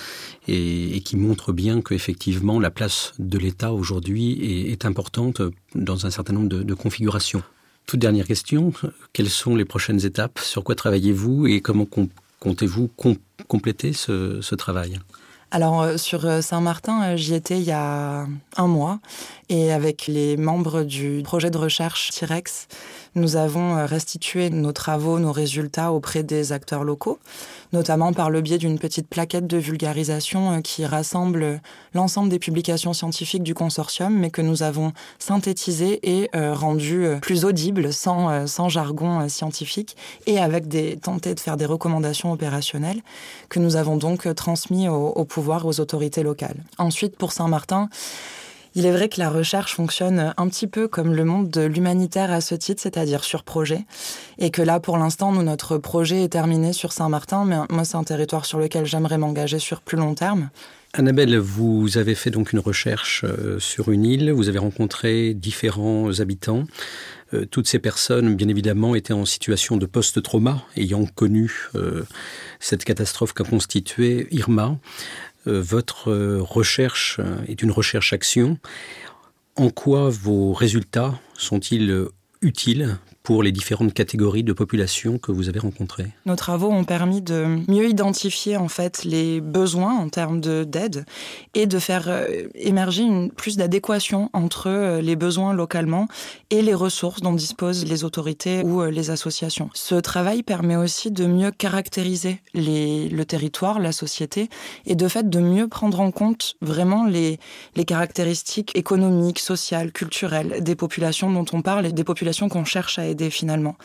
et, 0.47 1.03
qui 1.05 1.17
montre 1.17 1.53
bien 1.53 1.83
qu'effectivement 1.83 2.61
la 2.61 2.71
place 2.71 3.13
de 3.19 3.39
l'État 3.39 3.73
aujourd'hui 3.73 4.71
est, 4.73 4.85
importante 4.87 5.43
dans 5.75 6.07
un 6.07 6.11
certain 6.11 6.33
nombre 6.33 6.49
de, 6.49 6.75
configurations. 6.75 7.43
Toute 7.87 8.01
dernière 8.01 8.27
question, 8.27 8.73
quelles 9.13 9.31
sont 9.31 9.57
les 9.57 9.65
prochaines 9.65 10.05
étapes? 10.05 10.39
Sur 10.39 10.65
quoi 10.65 10.75
travaillez-vous 10.75 11.47
et 11.47 11.61
comment 11.61 11.87
comptez-vous 12.41 12.91
compléter 13.47 13.93
ce 13.93 14.55
travail? 14.55 15.01
Alors 15.55 15.83
euh, 15.83 15.97
sur 15.99 16.27
euh, 16.27 16.41
Saint-Martin, 16.41 17.03
euh, 17.05 17.17
j'y 17.17 17.33
étais 17.33 17.59
il 17.59 17.63
y 17.63 17.71
a 17.71 18.27
un 18.57 18.67
mois 18.67 18.99
et 19.49 19.73
avec 19.73 20.09
les 20.09 20.37
membres 20.37 20.83
du 20.83 21.23
projet 21.23 21.49
de 21.49 21.59
recherche 21.59 22.11
T-Rex, 22.11 22.67
nous 23.15 23.37
avons 23.37 23.87
restitué 23.87 24.51
nos 24.51 24.73
travaux, 24.73 25.19
nos 25.19 25.33
résultats 25.33 25.93
auprès 25.93 26.23
des 26.23 26.53
acteurs 26.53 26.85
locaux, 26.85 27.19
notamment 27.73 28.13
par 28.13 28.31
le 28.31 28.41
biais 28.41 28.59
d'une 28.59 28.79
petite 28.79 29.09
plaquette 29.09 29.47
de 29.47 29.57
vulgarisation 29.57 30.63
qui 30.63 30.85
rassemble 30.85 31.61
l'ensemble 31.95 32.29
des 32.29 32.39
publications 32.39 32.93
scientifiques 32.93 33.43
du 33.43 33.55
consortium, 33.55 34.15
mais 34.15 34.31
que 34.31 34.43
nous 34.43 34.63
avons 34.63 34.93
synthétisé 35.19 36.01
et 36.03 36.31
rendu 36.35 37.07
plus 37.23 37.45
audible, 37.45 37.93
sans, 37.93 38.69
jargon 38.69 39.29
scientifique, 39.29 39.97
et 40.27 40.39
avec 40.39 40.69
des 40.69 40.97
tenté 40.97 41.35
de 41.35 41.41
faire 41.41 41.57
des 41.57 41.67
recommandations 41.67 42.33
opérationnelles 42.33 43.03
que 43.49 43.59
nous 43.59 43.77
avons 43.77 43.97
donc 43.97 44.33
transmis 44.35 44.89
au, 44.89 45.09
au 45.09 45.25
pouvoir 45.25 45.67
aux 45.67 45.81
autorités 45.81 46.23
locales. 46.23 46.65
Ensuite, 46.79 47.17
pour 47.17 47.33
Saint-Martin, 47.33 47.89
il 48.75 48.87
est 48.87 48.93
vrai 48.93 49.09
que 49.09 49.21
la 49.21 49.31
recherche 49.31 49.75
fonctionne 49.75 50.35
un 50.37 50.49
petit 50.49 50.67
peu 50.67 50.89
comme 50.89 51.15
le 51.15 51.25
monde 51.25 51.51
de 51.51 51.63
l'humanitaire 51.63 52.33
à 52.33 52.41
ce 52.41 52.55
titre, 52.55 52.83
c'est-à-dire 52.83 53.25
sur 53.25 53.45
projet. 53.45 53.85
Et 54.39 54.51
que 54.51 54.63
là, 54.63 54.81
pour 54.81 54.99
l'instant, 54.99 55.33
nous, 55.33 55.43
notre 55.43 55.79
projet 55.79 56.25
est 56.25 56.29
terminé 56.29 56.73
sur 56.73 56.93
Saint-Martin, 56.93 57.45
mais 57.45 57.57
moi, 57.71 57.85
c'est 57.85 57.97
un 57.97 58.05
territoire 58.05 58.45
sur 58.45 58.59
lequel 58.59 58.87
j'aimerais 58.87 59.19
m'engager 59.19 59.59
sur 59.59 59.81
plus 59.81 59.97
long 59.97 60.15
terme. 60.15 60.51
Annabelle, 60.97 61.37
vous 61.39 61.99
avez 61.99 62.15
fait 62.15 62.31
donc 62.31 62.53
une 62.53 62.61
recherche 62.61 63.25
euh, 63.25 63.59
sur 63.59 63.91
une 63.91 64.05
île, 64.05 64.31
vous 64.31 64.49
avez 64.49 64.61
rencontré 64.61 65.35
différents 65.35 66.21
habitants. 66.21 66.65
Euh, 67.35 67.47
toutes 67.47 67.67
ces 67.67 67.81
personnes, 67.81 68.37
bien 68.37 68.47
évidemment, 68.47 68.95
étaient 68.95 69.13
en 69.13 69.25
situation 69.25 69.77
de 69.77 69.87
post-trauma, 69.87 70.65
ayant 70.77 71.05
connu 71.07 71.69
euh, 71.75 72.05
cette 72.61 72.85
catastrophe 72.85 73.33
qu'a 73.33 73.43
constituée 73.43 74.29
Irma. 74.31 74.79
Euh, 75.47 75.61
votre 75.61 76.11
euh, 76.11 76.43
recherche 76.43 77.21
est 77.49 77.63
une 77.63 77.71
recherche-action. 77.71 78.59
En 79.57 79.71
quoi 79.71 80.11
vos 80.11 80.53
résultats 80.53 81.19
sont-ils 81.37 82.07
utiles 82.43 82.99
pour 83.25 83.43
les 83.43 83.53
différentes 83.53 83.95
catégories 83.95 84.45
de 84.45 84.53
population 84.53 85.17
que 85.17 85.33
vous 85.33 85.49
avez 85.49 85.59
rencontrées 85.59 86.09
Nos 86.27 86.37
travaux 86.37 86.71
ont 86.71 86.85
permis 86.85 87.23
de 87.23 87.59
mieux 87.69 87.89
identifier 87.89 88.59
en 88.59 88.69
fait 88.69 89.03
les 89.03 89.41
besoins 89.41 89.95
en 89.95 90.11
termes 90.11 90.41
d'aide 90.43 91.07
et 91.55 91.67
de 91.67 91.79
faire 91.79 92.05
euh, 92.09 92.27
émerger 92.55 93.03
une, 93.03 93.31
plus 93.31 93.57
d'adéquation 93.57 94.29
entre 94.35 94.69
euh, 94.69 95.01
les 95.01 95.17
besoins 95.17 95.55
localement 95.55 96.07
et 96.51 96.61
les 96.61 96.75
ressources 96.75 97.23
dont 97.23 97.33
disposent 97.33 97.87
les 97.87 98.05
autorités 98.05 98.63
ou 98.63 98.83
euh, 98.83 98.91
les 98.91 99.09
associations. 99.09 99.71
Ce 99.73 99.95
travail 99.95 100.43
permet 100.43 100.77
aussi 100.77 101.11
de 101.11 101.25
mieux 101.25 101.51
caractériser 101.51 102.43
le 102.53 103.23
territoire, 103.23 103.81
la 103.81 103.93
société 103.93 104.51
et 104.85 104.97
de 104.97 105.09
fait 105.09 105.31
de 105.31 105.41
mieux 105.41 105.67
prendre 105.67 106.01
en 106.01 106.11
compte 106.11 106.57
vraiment 106.61 107.07
les 107.07 107.39
caractéristiques 107.87 108.73
économiques, 108.77 109.39
sociales, 109.39 109.93
culturelles 109.93 110.63
des 110.63 110.75
populations 110.75 111.33
dont 111.33 111.47
on 111.55 111.63
parle 111.63 111.87
et 111.87 111.93
des 111.93 112.05
populations 112.05 112.51
qu'on 112.51 112.67
cherche 112.67 112.99
à 112.99 113.07
aider 113.07 113.14
finalement. 113.31 113.77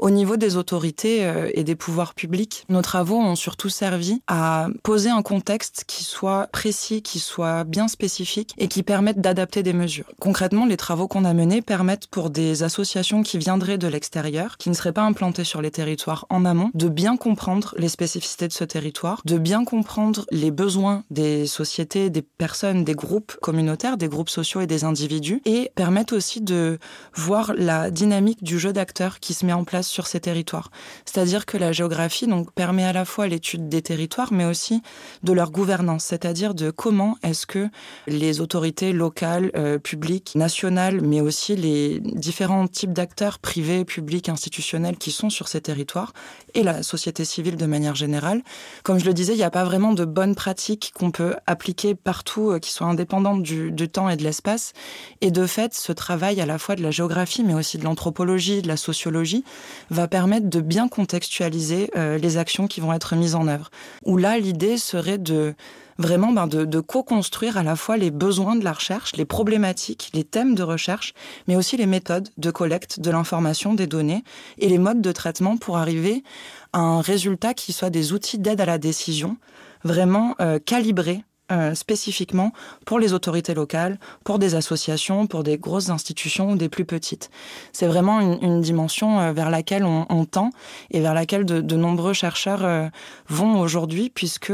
Au 0.00 0.08
niveau 0.08 0.38
des 0.38 0.56
autorités 0.56 1.26
euh, 1.26 1.50
et 1.52 1.62
des 1.62 1.74
pouvoirs 1.74 2.14
publics, 2.14 2.64
nos 2.70 2.80
travaux 2.80 3.18
ont 3.18 3.36
surtout 3.36 3.68
servi 3.68 4.22
à 4.28 4.68
poser 4.82 5.10
un 5.10 5.20
contexte 5.20 5.84
qui 5.86 6.04
soit 6.04 6.48
précis, 6.52 7.02
qui 7.02 7.18
soit 7.18 7.64
bien 7.64 7.86
spécifique 7.86 8.54
et 8.56 8.66
qui 8.66 8.82
permette 8.82 9.20
d'adapter 9.20 9.62
des 9.62 9.74
mesures. 9.74 10.06
Concrètement, 10.18 10.64
les 10.64 10.78
travaux 10.78 11.06
qu'on 11.06 11.26
a 11.26 11.34
menés 11.34 11.60
permettent 11.60 12.06
pour 12.06 12.30
des 12.30 12.62
associations 12.62 13.22
qui 13.22 13.36
viendraient 13.36 13.76
de 13.76 13.88
l'extérieur, 13.88 14.56
qui 14.56 14.70
ne 14.70 14.74
seraient 14.74 14.94
pas 14.94 15.02
implantées 15.02 15.44
sur 15.44 15.60
les 15.60 15.70
territoires 15.70 16.24
en 16.30 16.46
amont, 16.46 16.70
de 16.72 16.88
bien 16.88 17.18
comprendre 17.18 17.74
les 17.76 17.90
spécificités 17.90 18.48
de 18.48 18.54
ce 18.54 18.64
territoire, 18.64 19.20
de 19.26 19.36
bien 19.36 19.66
comprendre 19.66 20.24
les 20.30 20.50
besoins 20.50 21.04
des 21.10 21.46
sociétés, 21.46 22.08
des 22.08 22.22
personnes, 22.22 22.84
des 22.84 22.94
groupes 22.94 23.36
communautaires, 23.42 23.98
des 23.98 24.08
groupes 24.08 24.30
sociaux 24.30 24.62
et 24.62 24.66
des 24.66 24.84
individus, 24.84 25.42
et 25.44 25.72
permettent 25.74 26.14
aussi 26.14 26.40
de 26.40 26.78
voir 27.14 27.52
la 27.54 27.90
dynamique 27.90 28.42
du 28.42 28.58
jeu 28.58 28.72
d'acteurs 28.72 29.20
qui 29.20 29.34
se 29.34 29.44
met 29.44 29.52
en 29.52 29.64
place 29.64 29.89
sur 29.90 30.06
ces 30.06 30.20
territoires. 30.20 30.70
C'est-à-dire 31.04 31.46
que 31.46 31.56
la 31.56 31.72
géographie 31.72 32.26
donc, 32.26 32.52
permet 32.52 32.84
à 32.84 32.92
la 32.92 33.04
fois 33.04 33.26
l'étude 33.26 33.68
des 33.68 33.82
territoires, 33.82 34.32
mais 34.32 34.44
aussi 34.44 34.82
de 35.22 35.32
leur 35.32 35.50
gouvernance, 35.50 36.04
c'est-à-dire 36.04 36.54
de 36.54 36.70
comment 36.70 37.16
est-ce 37.22 37.46
que 37.46 37.68
les 38.06 38.40
autorités 38.40 38.92
locales, 38.92 39.50
euh, 39.56 39.78
publiques, 39.78 40.32
nationales, 40.34 41.00
mais 41.00 41.20
aussi 41.20 41.56
les 41.56 42.00
différents 42.00 42.66
types 42.66 42.92
d'acteurs 42.92 43.38
privés, 43.38 43.84
publics, 43.84 44.28
institutionnels 44.28 44.96
qui 44.96 45.10
sont 45.10 45.30
sur 45.30 45.48
ces 45.48 45.60
territoires, 45.60 46.12
et 46.54 46.62
la 46.62 46.82
société 46.82 47.24
civile 47.24 47.56
de 47.56 47.66
manière 47.66 47.94
générale. 47.94 48.42
Comme 48.82 48.98
je 48.98 49.04
le 49.04 49.14
disais, 49.14 49.34
il 49.34 49.38
n'y 49.38 49.42
a 49.42 49.50
pas 49.50 49.64
vraiment 49.64 49.92
de 49.92 50.04
bonnes 50.04 50.34
pratiques 50.34 50.92
qu'on 50.94 51.10
peut 51.10 51.34
appliquer 51.46 51.94
partout, 51.94 52.50
euh, 52.50 52.58
qui 52.58 52.72
soient 52.72 52.86
indépendantes 52.86 53.42
du, 53.42 53.70
du 53.72 53.88
temps 53.88 54.08
et 54.08 54.16
de 54.16 54.22
l'espace. 54.22 54.72
Et 55.20 55.30
de 55.30 55.46
fait, 55.46 55.74
ce 55.74 55.92
travail 55.92 56.40
à 56.40 56.46
la 56.46 56.58
fois 56.58 56.76
de 56.76 56.82
la 56.82 56.90
géographie, 56.90 57.42
mais 57.44 57.54
aussi 57.54 57.78
de 57.78 57.84
l'anthropologie, 57.84 58.62
de 58.62 58.68
la 58.68 58.76
sociologie, 58.76 59.44
va 59.90 60.08
permettre 60.08 60.48
de 60.48 60.60
bien 60.60 60.88
contextualiser 60.88 61.90
euh, 61.96 62.18
les 62.18 62.36
actions 62.36 62.66
qui 62.66 62.80
vont 62.80 62.92
être 62.92 63.16
mises 63.16 63.34
en 63.34 63.48
œuvre. 63.48 63.70
Où 64.04 64.16
là, 64.16 64.38
l'idée 64.38 64.76
serait 64.76 65.18
de 65.18 65.54
vraiment 65.98 66.32
ben, 66.32 66.46
de, 66.46 66.64
de 66.64 66.80
co-construire 66.80 67.58
à 67.58 67.62
la 67.62 67.76
fois 67.76 67.96
les 67.96 68.10
besoins 68.10 68.56
de 68.56 68.64
la 68.64 68.72
recherche, 68.72 69.16
les 69.16 69.26
problématiques, 69.26 70.10
les 70.14 70.24
thèmes 70.24 70.54
de 70.54 70.62
recherche, 70.62 71.14
mais 71.46 71.56
aussi 71.56 71.76
les 71.76 71.86
méthodes 71.86 72.28
de 72.38 72.50
collecte 72.50 73.00
de 73.00 73.10
l'information, 73.10 73.74
des 73.74 73.86
données 73.86 74.24
et 74.58 74.68
les 74.68 74.78
modes 74.78 75.02
de 75.02 75.12
traitement 75.12 75.56
pour 75.56 75.76
arriver 75.76 76.24
à 76.72 76.80
un 76.80 77.00
résultat 77.00 77.54
qui 77.54 77.72
soit 77.72 77.90
des 77.90 78.12
outils 78.12 78.38
d'aide 78.38 78.60
à 78.60 78.66
la 78.66 78.78
décision 78.78 79.36
vraiment 79.84 80.34
euh, 80.40 80.58
calibrés 80.58 81.22
euh, 81.50 81.74
spécifiquement 81.74 82.52
pour 82.86 82.98
les 82.98 83.12
autorités 83.12 83.54
locales, 83.54 83.98
pour 84.24 84.38
des 84.38 84.54
associations, 84.54 85.26
pour 85.26 85.42
des 85.42 85.58
grosses 85.58 85.90
institutions 85.90 86.52
ou 86.52 86.56
des 86.56 86.68
plus 86.68 86.84
petites. 86.84 87.30
C'est 87.72 87.86
vraiment 87.86 88.20
une, 88.20 88.60
dimension 88.60 89.20
euh, 89.20 89.32
vers 89.32 89.50
laquelle 89.50 89.84
on, 89.84 90.24
tend 90.24 90.50
et 90.90 91.00
vers 91.00 91.14
laquelle 91.14 91.44
de, 91.44 91.76
nombreux 91.76 92.12
chercheurs 92.12 92.64
euh, 92.64 92.88
vont 93.28 93.58
aujourd'hui, 93.58 94.10
puisque 94.10 94.52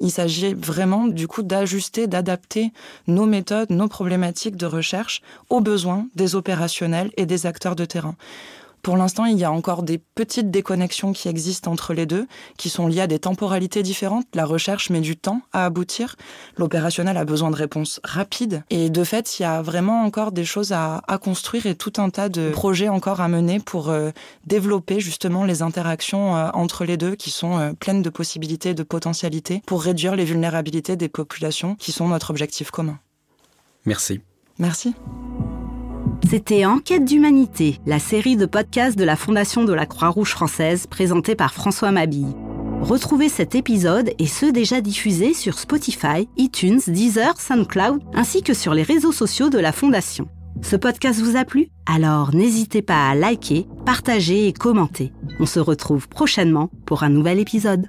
il 0.00 0.10
s'agit 0.10 0.54
vraiment 0.54 1.06
du 1.06 1.28
coup 1.28 1.42
d'ajuster, 1.42 2.06
d'adapter 2.06 2.72
nos 3.06 3.26
méthodes, 3.26 3.70
nos 3.70 3.88
problématiques 3.88 4.56
de 4.56 4.66
recherche 4.66 5.22
aux 5.50 5.60
besoins 5.60 6.06
des 6.14 6.34
opérationnels 6.34 7.10
et 7.16 7.26
des 7.26 7.46
acteurs 7.46 7.76
de 7.76 7.84
terrain. 7.84 8.16
Pour 8.82 8.96
l'instant, 8.96 9.24
il 9.24 9.38
y 9.38 9.44
a 9.44 9.52
encore 9.52 9.82
des 9.82 9.98
petites 9.98 10.50
déconnexions 10.50 11.12
qui 11.12 11.28
existent 11.28 11.70
entre 11.70 11.94
les 11.94 12.06
deux, 12.06 12.26
qui 12.56 12.68
sont 12.68 12.86
liées 12.86 13.00
à 13.00 13.06
des 13.06 13.18
temporalités 13.18 13.82
différentes. 13.82 14.26
La 14.34 14.44
recherche 14.44 14.90
met 14.90 15.00
du 15.00 15.16
temps 15.16 15.42
à 15.52 15.64
aboutir. 15.64 16.16
L'opérationnel 16.56 17.16
a 17.16 17.24
besoin 17.24 17.50
de 17.50 17.56
réponses 17.56 18.00
rapides. 18.04 18.64
Et 18.70 18.90
de 18.90 19.04
fait, 19.04 19.38
il 19.38 19.42
y 19.42 19.44
a 19.44 19.62
vraiment 19.62 20.02
encore 20.02 20.32
des 20.32 20.44
choses 20.44 20.72
à, 20.72 21.02
construire 21.22 21.66
et 21.66 21.74
tout 21.74 21.92
un 21.98 22.10
tas 22.10 22.28
de 22.28 22.50
projets 22.50 22.88
encore 22.88 23.20
à 23.20 23.28
mener 23.28 23.58
pour 23.58 23.88
euh, 23.88 24.10
développer 24.46 25.00
justement 25.00 25.44
les 25.44 25.62
interactions 25.62 26.36
euh, 26.36 26.50
entre 26.54 26.84
les 26.84 26.96
deux 26.96 27.16
qui 27.16 27.30
sont 27.30 27.58
euh, 27.58 27.72
pleines 27.72 28.02
de 28.02 28.10
possibilités, 28.10 28.74
de 28.74 28.82
potentialités 28.82 29.62
pour 29.66 29.82
réduire 29.82 30.14
les 30.14 30.24
vulnérabilités 30.24 30.96
des 30.96 31.08
populations 31.08 31.74
qui 31.74 31.92
sont 31.92 32.08
notre 32.08 32.30
objectif 32.30 32.70
commun. 32.70 32.98
Merci. 33.84 34.20
Merci. 34.58 34.94
C'était 36.26 36.66
Enquête 36.66 37.04
d'humanité, 37.04 37.78
la 37.86 37.98
série 37.98 38.36
de 38.36 38.44
podcasts 38.44 38.98
de 38.98 39.04
la 39.04 39.16
Fondation 39.16 39.64
de 39.64 39.72
la 39.72 39.86
Croix-Rouge 39.86 40.32
française 40.32 40.86
présentée 40.86 41.34
par 41.34 41.54
François 41.54 41.90
Mabille. 41.90 42.34
Retrouvez 42.82 43.28
cet 43.28 43.54
épisode 43.54 44.10
et 44.18 44.26
ceux 44.26 44.52
déjà 44.52 44.80
diffusés 44.80 45.32
sur 45.32 45.58
Spotify, 45.58 46.28
iTunes, 46.36 46.80
Deezer, 46.86 47.40
SoundCloud, 47.40 48.02
ainsi 48.14 48.42
que 48.42 48.52
sur 48.52 48.74
les 48.74 48.82
réseaux 48.82 49.12
sociaux 49.12 49.48
de 49.48 49.58
la 49.58 49.72
Fondation. 49.72 50.28
Ce 50.60 50.76
podcast 50.76 51.20
vous 51.20 51.36
a 51.36 51.44
plu? 51.44 51.68
Alors 51.86 52.34
n'hésitez 52.34 52.82
pas 52.82 53.08
à 53.08 53.14
liker, 53.14 53.66
partager 53.86 54.48
et 54.48 54.52
commenter. 54.52 55.12
On 55.40 55.46
se 55.46 55.60
retrouve 55.60 56.08
prochainement 56.08 56.68
pour 56.84 57.04
un 57.04 57.10
nouvel 57.10 57.38
épisode. 57.38 57.86